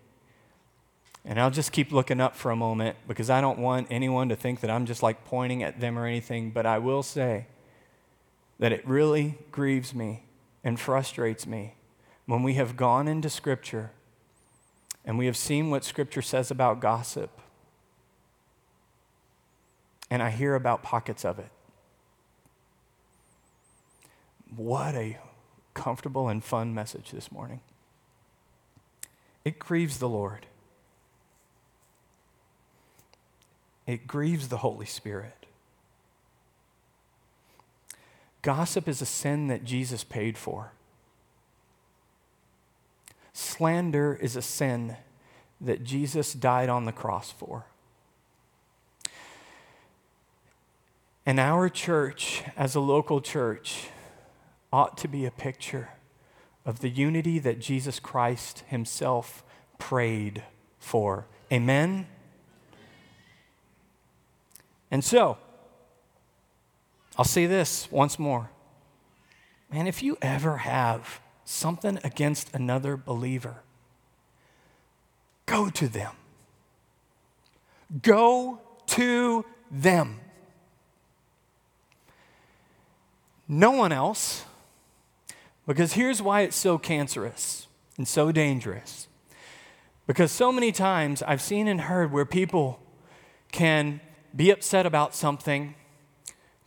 And 1.29 1.41
I'll 1.41 1.51
just 1.51 1.73
keep 1.73 1.91
looking 1.91 2.21
up 2.21 2.37
for 2.37 2.53
a 2.53 2.57
moment 2.57 2.97
because 3.09 3.31
I 3.31 3.41
don't 3.41 3.59
want 3.59 3.89
anyone 3.91 4.29
to 4.29 4.37
think 4.37 4.61
that 4.61 4.71
I'm 4.71 4.87
just 4.87 5.03
like 5.03 5.25
pointing 5.25 5.65
at 5.65 5.81
them 5.81 5.99
or 5.99 6.07
anything, 6.07 6.51
but 6.51 6.67
I 6.67 6.79
will 6.79 7.03
say 7.03 7.47
that 8.61 8.71
it 8.71 8.87
really 8.87 9.37
grieves 9.51 9.93
me 9.93 10.23
and 10.63 10.79
frustrates 10.79 11.45
me 11.45 11.75
when 12.27 12.45
we 12.45 12.55
have 12.55 12.77
gone 12.77 13.09
into 13.09 13.29
Scripture 13.29 13.91
and 15.05 15.19
we 15.19 15.27
have 15.27 15.37
seen 15.37 15.71
what 15.71 15.85
Scripture 15.85 16.23
says 16.23 16.51
about 16.51 16.81
gossip, 16.81 17.31
and 20.11 20.21
I 20.23 20.31
hear 20.31 20.55
about 20.55 20.83
pockets 20.83 21.25
of 21.25 21.39
it. 21.39 21.51
What 24.55 24.95
a 24.95 25.19
comfortable 25.75 26.29
and 26.29 26.43
fun 26.43 26.75
message 26.75 27.11
this 27.11 27.31
morning. 27.31 27.61
It 29.45 29.59
grieves 29.59 29.99
the 29.99 30.09
Lord. 30.09 30.47
It 33.87 34.07
grieves 34.07 34.49
the 34.49 34.59
Holy 34.59 34.87
Spirit. 34.87 35.47
Gossip 38.43 38.89
is 38.89 39.03
a 39.03 39.07
sin 39.07 39.49
that 39.49 39.65
Jesus 39.65 40.05
paid 40.05 40.37
for. 40.39 40.73
Slander 43.33 44.19
is 44.21 44.37
a 44.37 44.43
sin 44.43 44.97
that 45.61 45.85
Jesus 45.85 46.33
died 46.33 46.69
on 46.69 46.85
the 46.85 46.93
cross 46.93 47.31
for. 47.31 47.67
And 51.25 51.41
our 51.41 51.69
church, 51.69 52.45
as 52.57 52.75
a 52.75 52.81
local 52.81 53.21
church, 53.21 53.89
ought 54.73 54.97
to 54.99 55.09
be 55.09 55.27
a 55.27 55.31
picture 55.31 55.91
of 56.65 56.81
the 56.81 56.89
unity 56.89 57.39
that 57.41 57.61
Jesus 57.61 57.99
Christ 57.99 58.63
himself 58.69 59.43
prayed 59.79 60.45
for. 60.79 61.27
Amen? 61.53 62.07
And 64.91 65.05
so, 65.05 65.39
I'll 67.19 67.25
say 67.25 67.47
this 67.47 67.91
once 67.91 68.19
more. 68.19 68.51
Man, 69.71 69.87
if 69.87 70.03
you 70.03 70.17
ever 70.23 70.59
have 70.59 71.21
something 71.45 71.99
against 72.05 72.55
another 72.55 72.97
believer, 72.97 73.63
go 75.47 75.71
to 75.71 75.89
them. 75.89 76.13
Go 78.03 78.61
to 78.87 79.45
them. 79.71 80.21
No 83.49 83.71
one 83.71 83.93
else, 83.93 84.45
because 85.67 85.93
here's 85.93 86.21
why 86.21 86.41
it's 86.41 86.57
so 86.57 86.79
cancerous 86.79 87.69
and 87.97 88.07
so 88.07 88.33
dangerous. 88.33 89.07
Because 90.07 90.33
so 90.33 90.51
many 90.51 90.73
times 90.73 91.23
I've 91.23 91.41
seen 91.41 91.69
and 91.69 91.83
heard 91.83 92.13
where 92.13 92.25
people 92.25 92.81
can 93.53 94.01
be 94.37 94.51
upset 94.51 94.87
about 94.87 95.15
something, 95.15 95.75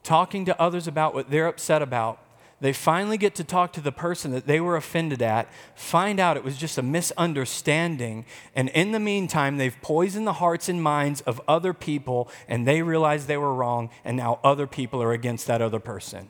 talking 0.03 0.43
to 0.45 0.59
others 0.59 0.87
about 0.87 1.13
what 1.13 1.29
they're 1.29 1.47
upset 1.47 1.81
about, 1.81 2.19
they 2.61 2.73
finally 2.73 3.17
get 3.17 3.35
to 3.35 3.43
talk 3.43 3.71
to 3.73 3.81
the 3.81 3.91
person 3.91 4.31
that 4.31 4.45
they 4.45 4.59
were 4.59 4.75
offended 4.75 5.21
at, 5.21 5.47
find 5.75 6.19
out 6.19 6.35
it 6.35 6.43
was 6.43 6.57
just 6.57 6.77
a 6.77 6.81
misunderstanding, 6.81 8.25
and 8.53 8.67
in 8.69 8.91
the 8.91 8.99
meantime, 8.99 9.57
they've 9.57 9.77
poisoned 9.81 10.27
the 10.27 10.33
hearts 10.33 10.67
and 10.67 10.83
minds 10.83 11.21
of 11.21 11.39
other 11.47 11.73
people, 11.73 12.29
and 12.49 12.67
they 12.67 12.81
realize 12.81 13.27
they 13.27 13.37
were 13.37 13.53
wrong, 13.53 13.89
and 14.03 14.17
now 14.17 14.39
other 14.43 14.67
people 14.67 15.01
are 15.01 15.13
against 15.13 15.47
that 15.47 15.61
other 15.61 15.79
person. 15.79 16.29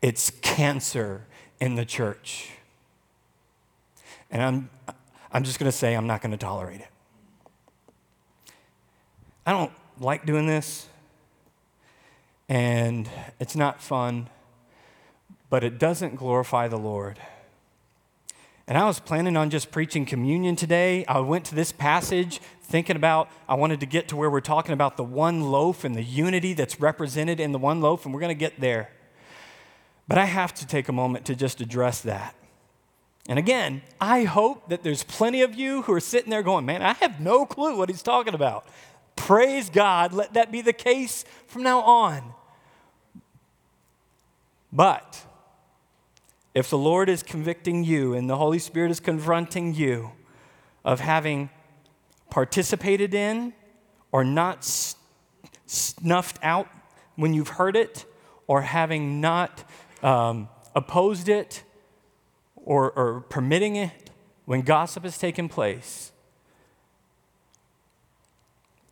It's 0.00 0.30
cancer 0.40 1.26
in 1.60 1.74
the 1.74 1.84
church. 1.84 2.50
And 4.30 4.42
I'm, 4.42 4.70
I'm 5.30 5.44
just 5.44 5.58
going 5.58 5.70
to 5.70 5.76
say 5.76 5.94
I'm 5.94 6.06
not 6.06 6.22
going 6.22 6.32
to 6.32 6.38
tolerate 6.38 6.80
it. 6.80 6.88
I 9.44 9.52
don't 9.52 9.72
like 10.00 10.26
doing 10.26 10.46
this, 10.46 10.88
and 12.48 13.08
it's 13.38 13.56
not 13.56 13.82
fun 13.82 14.28
but 15.50 15.64
it 15.64 15.78
doesn't 15.78 16.16
glorify 16.16 16.68
the 16.68 16.78
Lord. 16.78 17.18
And 18.66 18.76
I 18.76 18.84
was 18.84 19.00
planning 19.00 19.36
on 19.36 19.48
just 19.48 19.70
preaching 19.70 20.04
communion 20.04 20.54
today. 20.54 21.04
I 21.06 21.20
went 21.20 21.46
to 21.46 21.54
this 21.54 21.72
passage 21.72 22.40
thinking 22.62 22.96
about, 22.96 23.30
I 23.48 23.54
wanted 23.54 23.80
to 23.80 23.86
get 23.86 24.08
to 24.08 24.16
where 24.16 24.28
we're 24.28 24.40
talking 24.40 24.74
about 24.74 24.98
the 24.98 25.04
one 25.04 25.40
loaf 25.40 25.84
and 25.84 25.94
the 25.94 26.02
unity 26.02 26.52
that's 26.52 26.78
represented 26.78 27.40
in 27.40 27.52
the 27.52 27.58
one 27.58 27.80
loaf, 27.80 28.04
and 28.04 28.12
we're 28.12 28.20
going 28.20 28.28
to 28.28 28.38
get 28.38 28.60
there. 28.60 28.90
But 30.06 30.18
I 30.18 30.26
have 30.26 30.52
to 30.54 30.66
take 30.66 30.88
a 30.88 30.92
moment 30.92 31.24
to 31.26 31.34
just 31.34 31.62
address 31.62 32.02
that. 32.02 32.34
And 33.26 33.38
again, 33.38 33.82
I 34.00 34.24
hope 34.24 34.68
that 34.68 34.82
there's 34.82 35.02
plenty 35.02 35.40
of 35.42 35.54
you 35.54 35.82
who 35.82 35.92
are 35.94 36.00
sitting 36.00 36.30
there 36.30 36.42
going, 36.42 36.66
man, 36.66 36.82
I 36.82 36.92
have 36.94 37.20
no 37.20 37.46
clue 37.46 37.76
what 37.76 37.88
he's 37.88 38.02
talking 38.02 38.34
about. 38.34 38.66
Praise 39.18 39.68
God. 39.68 40.12
Let 40.12 40.34
that 40.34 40.50
be 40.50 40.62
the 40.62 40.72
case 40.72 41.24
from 41.46 41.62
now 41.62 41.80
on. 41.80 42.32
But 44.72 45.24
if 46.54 46.70
the 46.70 46.78
Lord 46.78 47.08
is 47.08 47.22
convicting 47.22 47.84
you 47.84 48.14
and 48.14 48.30
the 48.30 48.36
Holy 48.36 48.58
Spirit 48.58 48.90
is 48.90 49.00
confronting 49.00 49.74
you 49.74 50.12
of 50.84 51.00
having 51.00 51.50
participated 52.30 53.12
in 53.12 53.52
or 54.12 54.24
not 54.24 54.64
snuffed 55.66 56.38
out 56.42 56.68
when 57.16 57.34
you've 57.34 57.48
heard 57.48 57.76
it, 57.76 58.06
or 58.46 58.62
having 58.62 59.20
not 59.20 59.64
um, 60.02 60.48
opposed 60.74 61.28
it 61.28 61.64
or, 62.56 62.90
or 62.92 63.20
permitting 63.28 63.76
it 63.76 64.10
when 64.46 64.62
gossip 64.62 65.02
has 65.02 65.18
taken 65.18 65.48
place, 65.48 66.12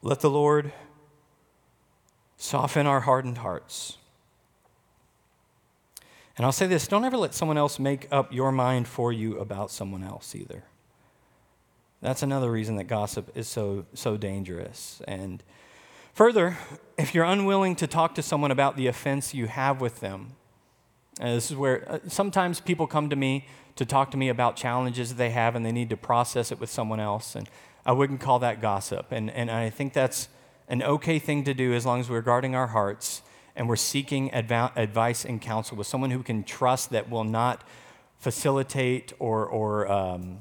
let 0.07 0.21
the 0.21 0.31
Lord 0.31 0.73
soften 2.37 2.87
our 2.87 3.01
hardened 3.01 3.38
hearts. 3.38 3.99
And 6.37 6.47
I'll 6.47 6.53
say 6.53 6.69
this 6.69 6.87
don't 6.87 7.05
ever 7.05 7.16
let 7.16 7.35
someone 7.35 7.59
else 7.59 7.81
make 7.81 8.07
up 8.12 8.33
your 8.33 8.53
mind 8.53 8.87
for 8.87 9.12
you 9.12 9.37
about 9.38 9.73
someone 9.73 10.05
else 10.05 10.37
either. 10.37 10.62
That's 12.01 12.23
another 12.23 12.53
reason 12.53 12.77
that 12.77 12.85
gossip 12.85 13.37
is 13.37 13.49
so, 13.49 13.85
so 13.95 14.16
dangerous. 14.16 15.03
And 15.09 15.42
further, 16.12 16.57
if 16.97 17.12
you're 17.12 17.25
unwilling 17.25 17.75
to 17.77 17.88
talk 17.88 18.14
to 18.14 18.23
someone 18.23 18.53
about 18.53 18.77
the 18.77 18.87
offense 18.87 19.35
you 19.35 19.47
have 19.49 19.81
with 19.81 19.99
them, 19.99 20.35
this 21.19 21.51
is 21.51 21.57
where 21.57 21.90
uh, 21.90 21.99
sometimes 22.07 22.61
people 22.61 22.87
come 22.87 23.11
to 23.11 23.16
me 23.16 23.49
to 23.75 23.85
talk 23.85 24.12
to 24.12 24.16
me 24.16 24.29
about 24.29 24.55
challenges 24.55 25.16
they 25.16 25.31
have 25.31 25.57
and 25.57 25.66
they 25.66 25.73
need 25.73 25.90
to 25.90 25.97
process 25.97 26.53
it 26.53 26.61
with 26.61 26.71
someone 26.71 27.01
else. 27.01 27.35
And 27.35 27.49
I 27.87 27.92
wouldn't 27.92 28.20
call 28.20 28.40
that 28.40 28.61
gossip. 28.61 29.12
And, 29.12 29.31
and 29.31 29.49
I 29.49 29.70
think 29.70 29.92
that's 29.92 30.29
an 30.68 30.83
okay 30.83 31.20
thing 31.20 31.44
to 31.44 31.55
do 31.55 31.72
as 31.72 31.87
long 31.87 32.01
as 32.01 32.11
we're 32.11 32.20
guarding 32.20 32.57
our 32.57 32.66
hearts 32.66 33.22
and 33.55 33.68
we're 33.68 33.77
seeking 33.77 34.33
adv- 34.33 34.72
advice 34.77 35.25
and 35.25 35.40
counsel 35.40 35.77
with 35.77 35.87
someone 35.87 36.11
who 36.11 36.25
can 36.25 36.42
trust 36.42 36.90
that 36.90 37.09
will 37.09 37.22
not 37.22 37.62
facilitate 38.18 39.12
or, 39.20 39.46
or 39.46 39.90
um, 39.90 40.38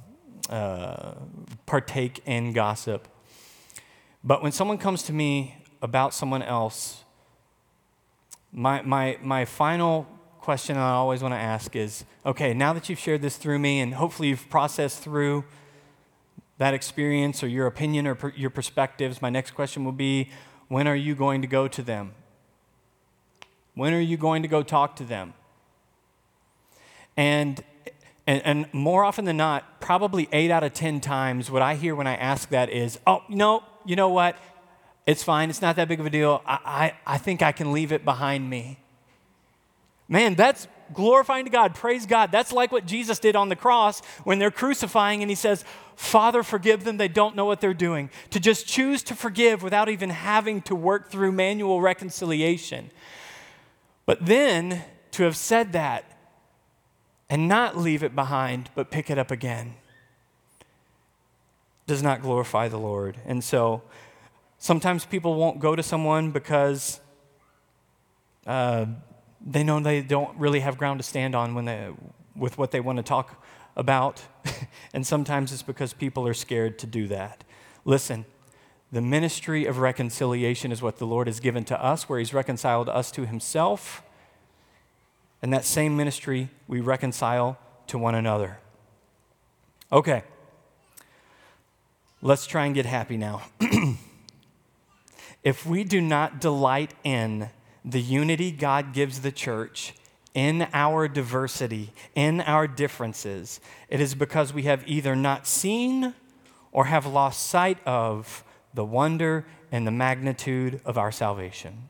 uh, 0.49 1.13
partake 1.67 2.21
in 2.25 2.51
gossip. 2.51 3.07
But 4.23 4.41
when 4.41 4.51
someone 4.51 4.79
comes 4.79 5.03
to 5.03 5.13
me 5.13 5.55
about 5.83 6.15
someone 6.15 6.41
else, 6.41 7.03
my, 8.51 8.81
my, 8.81 9.19
my 9.21 9.45
final 9.45 10.07
question 10.39 10.77
I 10.77 10.91
always 10.91 11.21
want 11.21 11.35
to 11.35 11.39
ask 11.39 11.75
is 11.75 12.05
okay, 12.25 12.55
now 12.55 12.73
that 12.73 12.89
you've 12.89 12.99
shared 12.99 13.21
this 13.21 13.37
through 13.37 13.59
me 13.59 13.81
and 13.81 13.93
hopefully 13.93 14.29
you've 14.29 14.49
processed 14.49 15.03
through 15.03 15.43
that 16.57 16.73
experience 16.73 17.43
or 17.43 17.47
your 17.47 17.67
opinion 17.67 18.07
or 18.07 18.15
per, 18.15 18.29
your 18.35 18.49
perspectives, 18.49 19.21
my 19.21 19.29
next 19.29 19.51
question 19.51 19.83
will 19.83 19.91
be 19.91 20.29
when 20.67 20.87
are 20.87 20.95
you 20.95 21.15
going 21.15 21.41
to 21.41 21.47
go 21.47 21.67
to 21.67 21.81
them? 21.81 22.13
When 23.73 23.93
are 23.93 23.99
you 23.99 24.17
going 24.17 24.41
to 24.41 24.47
go 24.47 24.63
talk 24.63 24.95
to 24.97 25.03
them? 25.03 25.33
And, 27.17 27.63
and, 28.25 28.41
and 28.45 28.73
more 28.73 29.03
often 29.03 29.25
than 29.25 29.37
not, 29.37 29.81
probably 29.81 30.29
eight 30.31 30.49
out 30.49 30.63
of 30.63 30.73
10 30.73 31.01
times, 31.01 31.51
what 31.51 31.61
I 31.61 31.75
hear 31.75 31.93
when 31.93 32.07
I 32.07 32.15
ask 32.15 32.49
that 32.49 32.69
is, 32.69 32.99
oh, 33.05 33.23
no, 33.29 33.63
you 33.85 33.95
know 33.95 34.09
what? 34.09 34.37
It's 35.05 35.23
fine. 35.23 35.49
It's 35.49 35.61
not 35.61 35.75
that 35.75 35.87
big 35.87 35.99
of 35.99 36.05
a 36.05 36.09
deal. 36.09 36.41
I, 36.45 36.93
I, 37.05 37.15
I 37.15 37.17
think 37.17 37.41
I 37.41 37.51
can 37.51 37.71
leave 37.71 37.91
it 37.91 38.03
behind 38.03 38.49
me. 38.49 38.79
Man, 40.07 40.35
that's 40.35 40.67
glorifying 40.93 41.45
to 41.45 41.51
God. 41.51 41.75
Praise 41.75 42.05
God. 42.05 42.31
That's 42.31 42.51
like 42.51 42.71
what 42.71 42.85
Jesus 42.85 43.19
did 43.19 43.35
on 43.35 43.49
the 43.49 43.55
cross 43.55 44.01
when 44.23 44.39
they're 44.39 44.51
crucifying 44.51 45.21
and 45.21 45.29
he 45.29 45.35
says, 45.35 45.63
Father, 45.95 46.43
forgive 46.43 46.83
them. 46.83 46.97
They 46.97 47.07
don't 47.07 47.35
know 47.35 47.45
what 47.45 47.61
they're 47.61 47.73
doing. 47.73 48.09
To 48.31 48.39
just 48.39 48.67
choose 48.67 49.01
to 49.03 49.15
forgive 49.15 49.63
without 49.63 49.89
even 49.89 50.09
having 50.09 50.61
to 50.63 50.75
work 50.75 51.09
through 51.09 51.31
manual 51.31 51.81
reconciliation. 51.81 52.91
But 54.05 54.25
then 54.25 54.83
to 55.11 55.23
have 55.23 55.37
said 55.37 55.71
that 55.73 56.03
and 57.29 57.47
not 57.47 57.77
leave 57.77 58.03
it 58.03 58.13
behind, 58.13 58.69
but 58.75 58.91
pick 58.91 59.09
it 59.09 59.17
up 59.17 59.31
again, 59.31 59.75
does 61.87 62.03
not 62.03 62.21
glorify 62.21 62.67
the 62.67 62.77
Lord. 62.77 63.17
And 63.25 63.43
so 63.43 63.81
sometimes 64.57 65.05
people 65.05 65.35
won't 65.35 65.59
go 65.59 65.75
to 65.75 65.83
someone 65.83 66.31
because 66.31 66.99
uh, 68.45 68.85
they 69.45 69.63
know 69.63 69.79
they 69.79 70.01
don't 70.01 70.35
really 70.37 70.61
have 70.61 70.77
ground 70.77 70.99
to 70.99 71.03
stand 71.03 71.35
on 71.35 71.53
when 71.53 71.65
they, 71.65 71.89
with 72.35 72.57
what 72.57 72.71
they 72.71 72.79
want 72.79 72.97
to 72.97 73.03
talk 73.03 73.43
about. 73.75 74.23
and 74.93 75.05
sometimes 75.05 75.53
it's 75.53 75.61
because 75.61 75.93
people 75.93 76.27
are 76.27 76.33
scared 76.33 76.79
to 76.79 76.87
do 76.87 77.07
that. 77.07 77.43
Listen, 77.83 78.25
the 78.91 79.01
ministry 79.01 79.65
of 79.65 79.77
reconciliation 79.77 80.71
is 80.71 80.81
what 80.81 80.97
the 80.97 81.05
Lord 81.05 81.27
has 81.27 81.39
given 81.39 81.63
to 81.65 81.83
us, 81.83 82.09
where 82.09 82.17
He's 82.17 82.33
reconciled 82.33 82.89
us 82.89 83.11
to 83.11 83.25
Himself. 83.25 84.01
And 85.41 85.53
that 85.53 85.65
same 85.65 85.95
ministry 85.95 86.49
we 86.67 86.79
reconcile 86.79 87.59
to 87.87 87.97
one 87.97 88.15
another. 88.15 88.57
Okay, 89.91 90.23
let's 92.21 92.47
try 92.47 92.65
and 92.65 92.73
get 92.73 92.87
happy 92.87 93.17
now. 93.17 93.43
if 95.43 95.65
we 95.65 95.83
do 95.83 96.01
not 96.01 96.41
delight 96.41 96.93
in 97.03 97.49
the 97.85 98.01
unity 98.01 98.51
God 98.51 98.93
gives 98.93 99.21
the 99.21 99.31
church, 99.31 99.93
in 100.33 100.67
our 100.73 101.07
diversity, 101.07 101.91
in 102.13 102.41
our 102.41 102.67
differences, 102.67 103.61
it 103.87 104.01
is 104.01 104.13
because 104.13 104.53
we 104.53 104.63
have 104.63 104.83
either 104.85 105.15
not 105.15 105.47
seen 105.47 106.13
or 106.73 106.85
have 106.85 107.05
lost 107.05 107.47
sight 107.47 107.77
of 107.87 108.43
the 108.73 108.83
wonder 108.83 109.45
and 109.71 109.87
the 109.87 109.91
magnitude 109.91 110.81
of 110.83 110.97
our 110.97 111.11
salvation. 111.11 111.89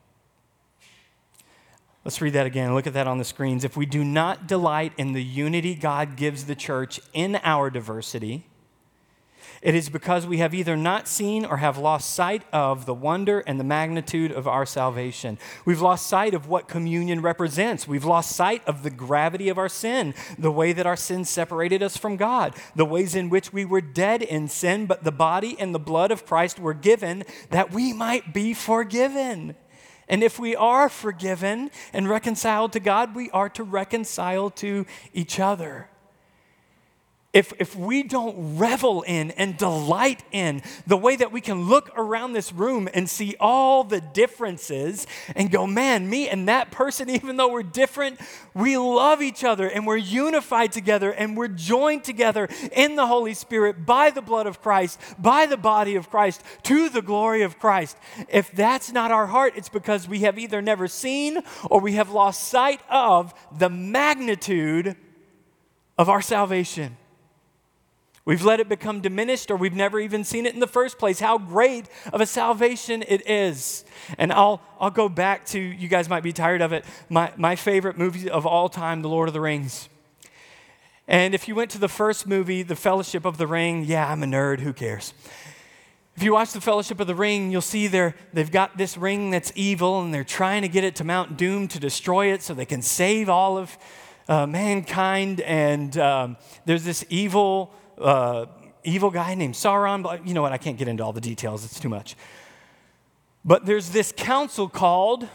Let's 2.04 2.20
read 2.20 2.34
that 2.34 2.46
again. 2.46 2.72
Look 2.72 2.86
at 2.86 2.92
that 2.92 3.08
on 3.08 3.18
the 3.18 3.24
screens. 3.24 3.64
If 3.64 3.76
we 3.76 3.84
do 3.84 4.04
not 4.04 4.46
delight 4.46 4.92
in 4.96 5.12
the 5.12 5.24
unity 5.24 5.74
God 5.74 6.14
gives 6.14 6.44
the 6.44 6.54
church 6.54 7.00
in 7.12 7.40
our 7.42 7.68
diversity, 7.68 8.46
it 9.66 9.74
is 9.74 9.88
because 9.88 10.28
we 10.28 10.38
have 10.38 10.54
either 10.54 10.76
not 10.76 11.08
seen 11.08 11.44
or 11.44 11.56
have 11.56 11.76
lost 11.76 12.14
sight 12.14 12.44
of 12.52 12.86
the 12.86 12.94
wonder 12.94 13.40
and 13.40 13.58
the 13.58 13.64
magnitude 13.64 14.30
of 14.30 14.46
our 14.46 14.64
salvation. 14.64 15.38
We've 15.64 15.80
lost 15.80 16.06
sight 16.06 16.34
of 16.34 16.46
what 16.46 16.68
communion 16.68 17.20
represents. 17.20 17.88
We've 17.88 18.04
lost 18.04 18.36
sight 18.36 18.62
of 18.68 18.84
the 18.84 18.90
gravity 18.90 19.48
of 19.48 19.58
our 19.58 19.68
sin, 19.68 20.14
the 20.38 20.52
way 20.52 20.72
that 20.72 20.86
our 20.86 20.94
sin 20.94 21.24
separated 21.24 21.82
us 21.82 21.96
from 21.96 22.16
God, 22.16 22.54
the 22.76 22.84
ways 22.84 23.16
in 23.16 23.28
which 23.28 23.52
we 23.52 23.64
were 23.64 23.80
dead 23.80 24.22
in 24.22 24.46
sin, 24.46 24.86
but 24.86 25.02
the 25.02 25.10
body 25.10 25.56
and 25.58 25.74
the 25.74 25.80
blood 25.80 26.12
of 26.12 26.24
Christ 26.24 26.60
were 26.60 26.72
given 26.72 27.24
that 27.50 27.72
we 27.72 27.92
might 27.92 28.32
be 28.32 28.54
forgiven. 28.54 29.56
And 30.08 30.22
if 30.22 30.38
we 30.38 30.54
are 30.54 30.88
forgiven 30.88 31.72
and 31.92 32.08
reconciled 32.08 32.72
to 32.74 32.78
God, 32.78 33.16
we 33.16 33.30
are 33.32 33.48
to 33.48 33.64
reconcile 33.64 34.48
to 34.50 34.86
each 35.12 35.40
other 35.40 35.88
if, 37.36 37.52
if 37.58 37.76
we 37.76 38.02
don't 38.02 38.56
revel 38.56 39.02
in 39.02 39.30
and 39.32 39.58
delight 39.58 40.22
in 40.32 40.62
the 40.86 40.96
way 40.96 41.16
that 41.16 41.32
we 41.32 41.42
can 41.42 41.68
look 41.68 41.90
around 41.94 42.32
this 42.32 42.50
room 42.50 42.88
and 42.94 43.10
see 43.10 43.36
all 43.38 43.84
the 43.84 44.00
differences 44.00 45.06
and 45.34 45.50
go, 45.50 45.66
man, 45.66 46.08
me 46.08 46.30
and 46.30 46.48
that 46.48 46.70
person, 46.70 47.10
even 47.18 47.36
though 47.36 47.52
we're 47.52 47.62
different, 47.62 48.18
we 48.54 48.78
love 48.78 49.20
each 49.20 49.44
other 49.44 49.68
and 49.68 49.86
we're 49.86 49.98
unified 49.98 50.72
together 50.72 51.12
and 51.12 51.36
we're 51.36 51.46
joined 51.46 52.04
together 52.04 52.48
in 52.72 52.96
the 52.96 53.06
Holy 53.06 53.34
Spirit 53.34 53.84
by 53.84 54.08
the 54.08 54.22
blood 54.22 54.46
of 54.46 54.62
Christ, 54.62 54.98
by 55.18 55.44
the 55.44 55.58
body 55.58 55.96
of 55.96 56.08
Christ, 56.08 56.42
to 56.62 56.88
the 56.88 57.02
glory 57.02 57.42
of 57.42 57.58
Christ. 57.58 57.98
If 58.30 58.50
that's 58.52 58.92
not 58.92 59.10
our 59.10 59.26
heart, 59.26 59.52
it's 59.56 59.68
because 59.68 60.08
we 60.08 60.20
have 60.20 60.38
either 60.38 60.62
never 60.62 60.88
seen 60.88 61.40
or 61.68 61.82
we 61.82 61.92
have 61.96 62.08
lost 62.08 62.48
sight 62.48 62.80
of 62.88 63.34
the 63.58 63.68
magnitude 63.68 64.96
of 65.98 66.08
our 66.08 66.22
salvation. 66.22 66.96
We've 68.26 68.44
let 68.44 68.58
it 68.58 68.68
become 68.68 69.00
diminished, 69.00 69.52
or 69.52 69.56
we've 69.56 69.72
never 69.72 70.00
even 70.00 70.24
seen 70.24 70.46
it 70.46 70.54
in 70.54 70.58
the 70.58 70.66
first 70.66 70.98
place. 70.98 71.20
How 71.20 71.38
great 71.38 71.86
of 72.12 72.20
a 72.20 72.26
salvation 72.26 73.04
it 73.06 73.30
is. 73.30 73.84
And 74.18 74.32
I'll, 74.32 74.60
I'll 74.80 74.90
go 74.90 75.08
back 75.08 75.46
to, 75.46 75.60
you 75.60 75.86
guys 75.86 76.08
might 76.08 76.24
be 76.24 76.32
tired 76.32 76.60
of 76.60 76.72
it, 76.72 76.84
my, 77.08 77.32
my 77.36 77.54
favorite 77.54 77.96
movie 77.96 78.28
of 78.28 78.44
all 78.44 78.68
time, 78.68 79.02
The 79.02 79.08
Lord 79.08 79.28
of 79.28 79.32
the 79.32 79.40
Rings. 79.40 79.88
And 81.06 81.36
if 81.36 81.46
you 81.46 81.54
went 81.54 81.70
to 81.70 81.78
the 81.78 81.88
first 81.88 82.26
movie, 82.26 82.64
The 82.64 82.74
Fellowship 82.74 83.24
of 83.24 83.38
the 83.38 83.46
Ring, 83.46 83.84
yeah, 83.84 84.10
I'm 84.10 84.24
a 84.24 84.26
nerd, 84.26 84.58
who 84.58 84.72
cares? 84.72 85.14
If 86.16 86.24
you 86.24 86.32
watch 86.32 86.50
The 86.50 86.60
Fellowship 86.60 86.98
of 86.98 87.06
the 87.06 87.14
Ring, 87.14 87.52
you'll 87.52 87.60
see 87.60 87.86
they're, 87.86 88.16
they've 88.32 88.50
got 88.50 88.76
this 88.76 88.96
ring 88.96 89.30
that's 89.30 89.52
evil, 89.54 90.00
and 90.00 90.12
they're 90.12 90.24
trying 90.24 90.62
to 90.62 90.68
get 90.68 90.82
it 90.82 90.96
to 90.96 91.04
Mount 91.04 91.36
Doom 91.36 91.68
to 91.68 91.78
destroy 91.78 92.32
it 92.32 92.42
so 92.42 92.54
they 92.54 92.66
can 92.66 92.82
save 92.82 93.28
all 93.28 93.56
of 93.56 93.78
uh, 94.26 94.48
mankind. 94.48 95.42
And 95.42 95.96
um, 95.96 96.36
there's 96.64 96.82
this 96.82 97.04
evil 97.08 97.72
uh, 97.98 98.46
evil 98.84 99.10
guy 99.10 99.34
named 99.34 99.54
Sauron. 99.54 100.02
But 100.02 100.26
you 100.26 100.34
know 100.34 100.42
what? 100.42 100.52
I 100.52 100.58
can't 100.58 100.78
get 100.78 100.88
into 100.88 101.04
all 101.04 101.12
the 101.12 101.20
details, 101.20 101.64
it's 101.64 101.80
too 101.80 101.88
much. 101.88 102.16
But 103.44 103.64
there's 103.64 103.90
this 103.90 104.12
council 104.16 104.68
called 104.68 105.28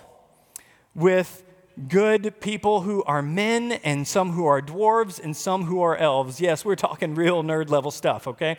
with 0.93 1.43
good 1.87 2.39
people 2.41 2.81
who 2.81 3.03
are 3.03 3.21
men 3.21 3.71
and 3.71 4.07
some 4.07 4.31
who 4.31 4.45
are 4.45 4.61
dwarves 4.61 5.23
and 5.23 5.35
some 5.35 5.65
who 5.65 5.81
are 5.81 5.95
elves. 5.95 6.41
Yes, 6.41 6.65
we're 6.65 6.75
talking 6.75 7.15
real 7.15 7.43
nerd 7.43 7.69
level 7.69 7.91
stuff, 7.91 8.27
okay? 8.27 8.57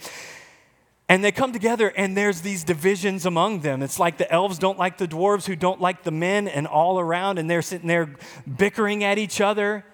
And 1.08 1.22
they 1.22 1.32
come 1.32 1.52
together 1.52 1.92
and 1.94 2.16
there's 2.16 2.40
these 2.40 2.64
divisions 2.64 3.26
among 3.26 3.60
them. 3.60 3.82
It's 3.82 3.98
like 3.98 4.16
the 4.16 4.32
elves 4.32 4.58
don't 4.58 4.78
like 4.78 4.96
the 4.96 5.06
dwarves 5.06 5.46
who 5.46 5.56
don't 5.56 5.80
like 5.80 6.04
the 6.04 6.10
men 6.10 6.48
and 6.48 6.66
all 6.66 6.98
around 6.98 7.38
and 7.38 7.50
they're 7.50 7.60
sitting 7.62 7.88
there 7.88 8.14
bickering 8.56 9.04
at 9.04 9.18
each 9.18 9.40
other. 9.40 9.84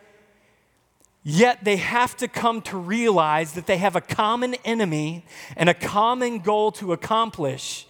Yet 1.30 1.62
they 1.62 1.76
have 1.76 2.16
to 2.16 2.26
come 2.26 2.62
to 2.62 2.78
realize 2.78 3.52
that 3.52 3.66
they 3.66 3.76
have 3.76 3.94
a 3.94 4.00
common 4.00 4.54
enemy 4.64 5.26
and 5.58 5.68
a 5.68 5.74
common 5.74 6.38
goal 6.38 6.72
to 6.72 6.94
accomplish. 6.94 7.86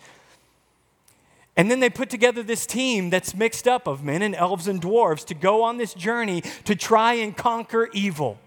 And 1.56 1.70
then 1.70 1.78
they 1.78 1.88
put 1.88 2.10
together 2.10 2.42
this 2.42 2.66
team 2.66 3.10
that's 3.10 3.36
mixed 3.36 3.68
up 3.68 3.86
of 3.86 4.02
men 4.02 4.22
and 4.22 4.34
elves 4.34 4.66
and 4.66 4.82
dwarves 4.82 5.24
to 5.26 5.34
go 5.34 5.62
on 5.62 5.76
this 5.76 5.94
journey 5.94 6.40
to 6.64 6.74
try 6.74 7.12
and 7.12 7.36
conquer 7.36 7.88
evil. 7.92 8.40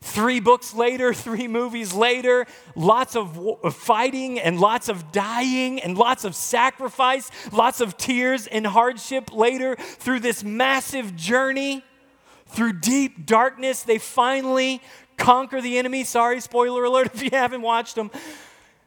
Three 0.00 0.38
books 0.38 0.72
later, 0.72 1.12
three 1.26 1.48
movies 1.48 1.92
later, 1.92 2.46
lots 2.76 3.16
of 3.16 3.74
fighting 3.74 4.38
and 4.38 4.60
lots 4.60 4.88
of 4.88 5.10
dying 5.10 5.80
and 5.80 5.98
lots 5.98 6.24
of 6.24 6.36
sacrifice, 6.36 7.32
lots 7.50 7.80
of 7.80 7.96
tears 7.96 8.46
and 8.46 8.64
hardship 8.64 9.34
later 9.34 9.74
through 9.74 10.20
this 10.20 10.44
massive 10.44 11.16
journey. 11.16 11.82
Through 12.46 12.74
deep 12.74 13.26
darkness, 13.26 13.82
they 13.82 13.98
finally 13.98 14.80
conquer 15.16 15.60
the 15.60 15.78
enemy. 15.78 16.04
Sorry, 16.04 16.40
spoiler 16.40 16.84
alert 16.84 17.10
if 17.14 17.22
you 17.22 17.30
haven't 17.32 17.62
watched 17.62 17.94
them. 17.94 18.10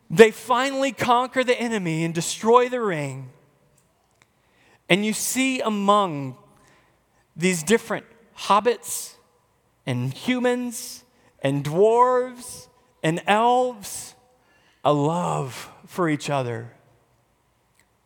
They 0.09 0.31
finally 0.31 0.91
conquer 0.91 1.43
the 1.43 1.59
enemy 1.59 2.03
and 2.03 2.13
destroy 2.13 2.67
the 2.69 2.81
ring. 2.81 3.29
And 4.87 5.05
you 5.05 5.13
see 5.13 5.61
among 5.61 6.35
these 7.35 7.61
different 7.61 8.05
hobbits 8.35 9.13
and 9.85 10.13
humans 10.13 11.03
and 11.41 11.63
dwarves 11.63 12.67
and 13.03 13.21
elves 13.27 14.15
a 14.83 14.91
love 14.91 15.71
for 15.85 16.09
each 16.09 16.29
other. 16.29 16.73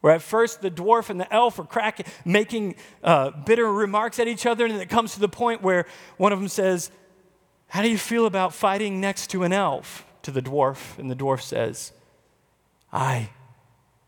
Where 0.04 0.12
at 0.12 0.22
first 0.22 0.62
the 0.62 0.70
dwarf 0.70 1.10
and 1.10 1.18
the 1.18 1.34
elf 1.34 1.58
are 1.60 1.64
cracking, 1.64 2.06
making 2.26 2.76
uh, 3.06 3.30
bitter 3.46 3.72
remarks 3.72 4.20
at 4.20 4.28
each 4.28 4.46
other, 4.46 4.66
and 4.66 4.76
it 4.76 4.90
comes 4.90 5.14
to 5.14 5.22
the 5.22 5.30
point 5.30 5.62
where 5.62 5.86
one 6.18 6.34
of 6.34 6.40
them 6.40 6.50
says, 6.50 6.92
How 7.68 7.82
do 7.82 7.90
you 7.90 7.98
feel 7.98 8.26
about 8.26 8.54
fighting 8.54 9.00
next 9.00 9.28
to 9.28 9.44
an 9.44 9.54
elf? 9.54 10.06
To 10.24 10.32
the 10.32 10.42
dwarf, 10.42 10.98
and 10.98 11.10
the 11.10 11.16
dwarf 11.16 11.40
says, 11.40 11.94
I, 12.92 13.30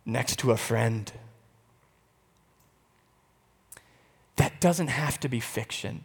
next 0.05 0.37
to 0.39 0.51
a 0.51 0.57
friend. 0.57 1.09
That 4.35 4.59
doesn't 4.59 4.89
have 4.89 5.17
to 5.21 5.29
be 5.29 5.39
fiction, 5.39 6.03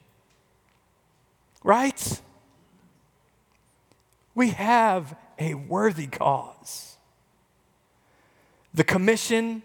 right? 1.65 2.21
We 4.37 4.51
have 4.51 5.17
a 5.37 5.55
worthy 5.55 6.07
cause. 6.07 6.97
The 8.73 8.85
commission 8.85 9.65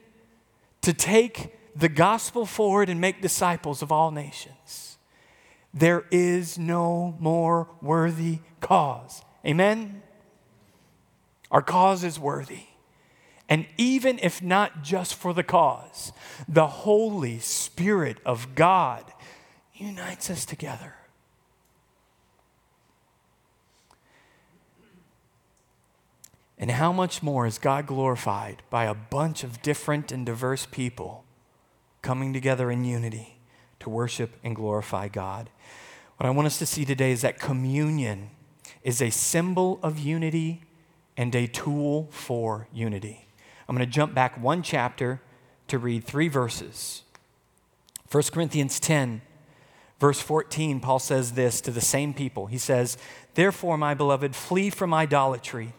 to 0.86 0.94
take 0.94 1.58
the 1.76 1.90
gospel 1.90 2.46
forward 2.46 2.90
and 2.90 3.02
make 3.02 3.20
disciples 3.20 3.82
of 3.82 3.92
all 3.92 4.12
nations. 4.12 5.00
There 5.74 6.06
is 6.12 6.60
no 6.60 7.16
more 7.20 7.68
worthy 7.82 8.42
cause. 8.62 9.24
Amen? 9.44 10.04
Our 11.50 11.64
cause 11.64 12.04
is 12.04 12.20
worthy. 12.20 12.66
And 13.50 13.66
even 13.78 14.20
if 14.22 14.44
not 14.44 14.84
just 14.84 15.16
for 15.16 15.34
the 15.34 15.44
cause, 15.44 16.12
the 16.48 16.68
Holy 16.68 17.40
Spirit 17.40 18.18
of 18.24 18.54
God 18.54 19.12
unites 19.74 20.30
us 20.30 20.46
together. 20.46 20.94
And 26.66 26.72
how 26.72 26.92
much 26.92 27.22
more 27.22 27.46
is 27.46 27.60
God 27.60 27.86
glorified 27.86 28.64
by 28.72 28.86
a 28.86 28.96
bunch 28.96 29.44
of 29.44 29.62
different 29.62 30.12
and 30.12 30.26
diverse 30.26 30.66
people 30.66 31.24
coming 32.02 32.34
together 32.34 32.72
in 32.72 32.84
unity 32.84 33.38
to 33.82 33.88
worship 33.92 34.32
and 34.44 34.56
glorify 34.56 35.08
God? 35.08 35.52
What 36.18 36.26
I 36.26 36.32
want 36.32 36.48
us 36.48 36.58
to 36.58 36.66
see 36.66 36.84
today 36.84 37.12
is 37.12 37.22
that 37.22 37.38
communion 37.38 38.32
is 38.82 39.00
a 39.00 39.12
symbol 39.12 39.80
of 39.84 40.00
unity 40.00 40.64
and 41.16 41.36
a 41.36 41.46
tool 41.46 42.08
for 42.10 42.68
unity. 42.74 43.28
I'm 43.70 43.76
going 43.76 43.88
to 43.88 43.94
jump 43.94 44.16
back 44.16 44.36
one 44.36 44.64
chapter 44.64 45.22
to 45.68 45.78
read 45.78 46.04
three 46.04 46.30
verses. 46.30 47.04
1 48.10 48.24
Corinthians 48.32 48.80
10, 48.80 49.22
verse 50.00 50.20
14, 50.20 50.80
Paul 50.80 50.98
says 50.98 51.34
this 51.34 51.62
to 51.62 51.70
the 51.70 51.80
same 51.80 52.12
people. 52.12 52.48
He 52.48 52.58
says, 52.58 52.98
Therefore, 53.36 53.78
my 53.78 53.94
beloved, 53.94 54.36
flee 54.36 54.72
from 54.72 54.96
idolatry. 54.96 55.76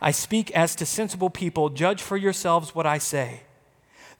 I 0.00 0.10
speak 0.10 0.50
as 0.52 0.74
to 0.76 0.86
sensible 0.86 1.30
people. 1.30 1.68
Judge 1.68 2.02
for 2.02 2.16
yourselves 2.16 2.74
what 2.74 2.86
I 2.86 2.98
say. 2.98 3.42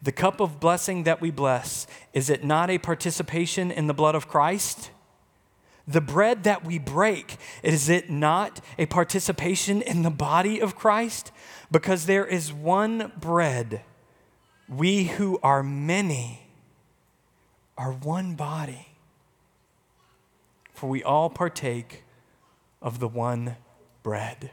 The 0.00 0.12
cup 0.12 0.40
of 0.40 0.60
blessing 0.60 1.02
that 1.04 1.20
we 1.20 1.30
bless, 1.30 1.86
is 2.12 2.30
it 2.30 2.44
not 2.44 2.70
a 2.70 2.78
participation 2.78 3.70
in 3.70 3.88
the 3.88 3.94
blood 3.94 4.14
of 4.14 4.28
Christ? 4.28 4.90
The 5.88 6.00
bread 6.00 6.44
that 6.44 6.64
we 6.64 6.78
break, 6.78 7.38
is 7.62 7.88
it 7.88 8.10
not 8.10 8.60
a 8.78 8.86
participation 8.86 9.82
in 9.82 10.02
the 10.02 10.10
body 10.10 10.60
of 10.60 10.76
Christ? 10.76 11.32
Because 11.70 12.06
there 12.06 12.26
is 12.26 12.52
one 12.52 13.10
bread. 13.18 13.82
We 14.68 15.04
who 15.04 15.40
are 15.42 15.62
many 15.62 16.46
are 17.76 17.92
one 17.92 18.34
body. 18.34 18.88
For 20.74 20.88
we 20.88 21.02
all 21.02 21.30
partake 21.30 22.04
of 22.82 23.00
the 23.00 23.08
one 23.08 23.56
bread. 24.02 24.50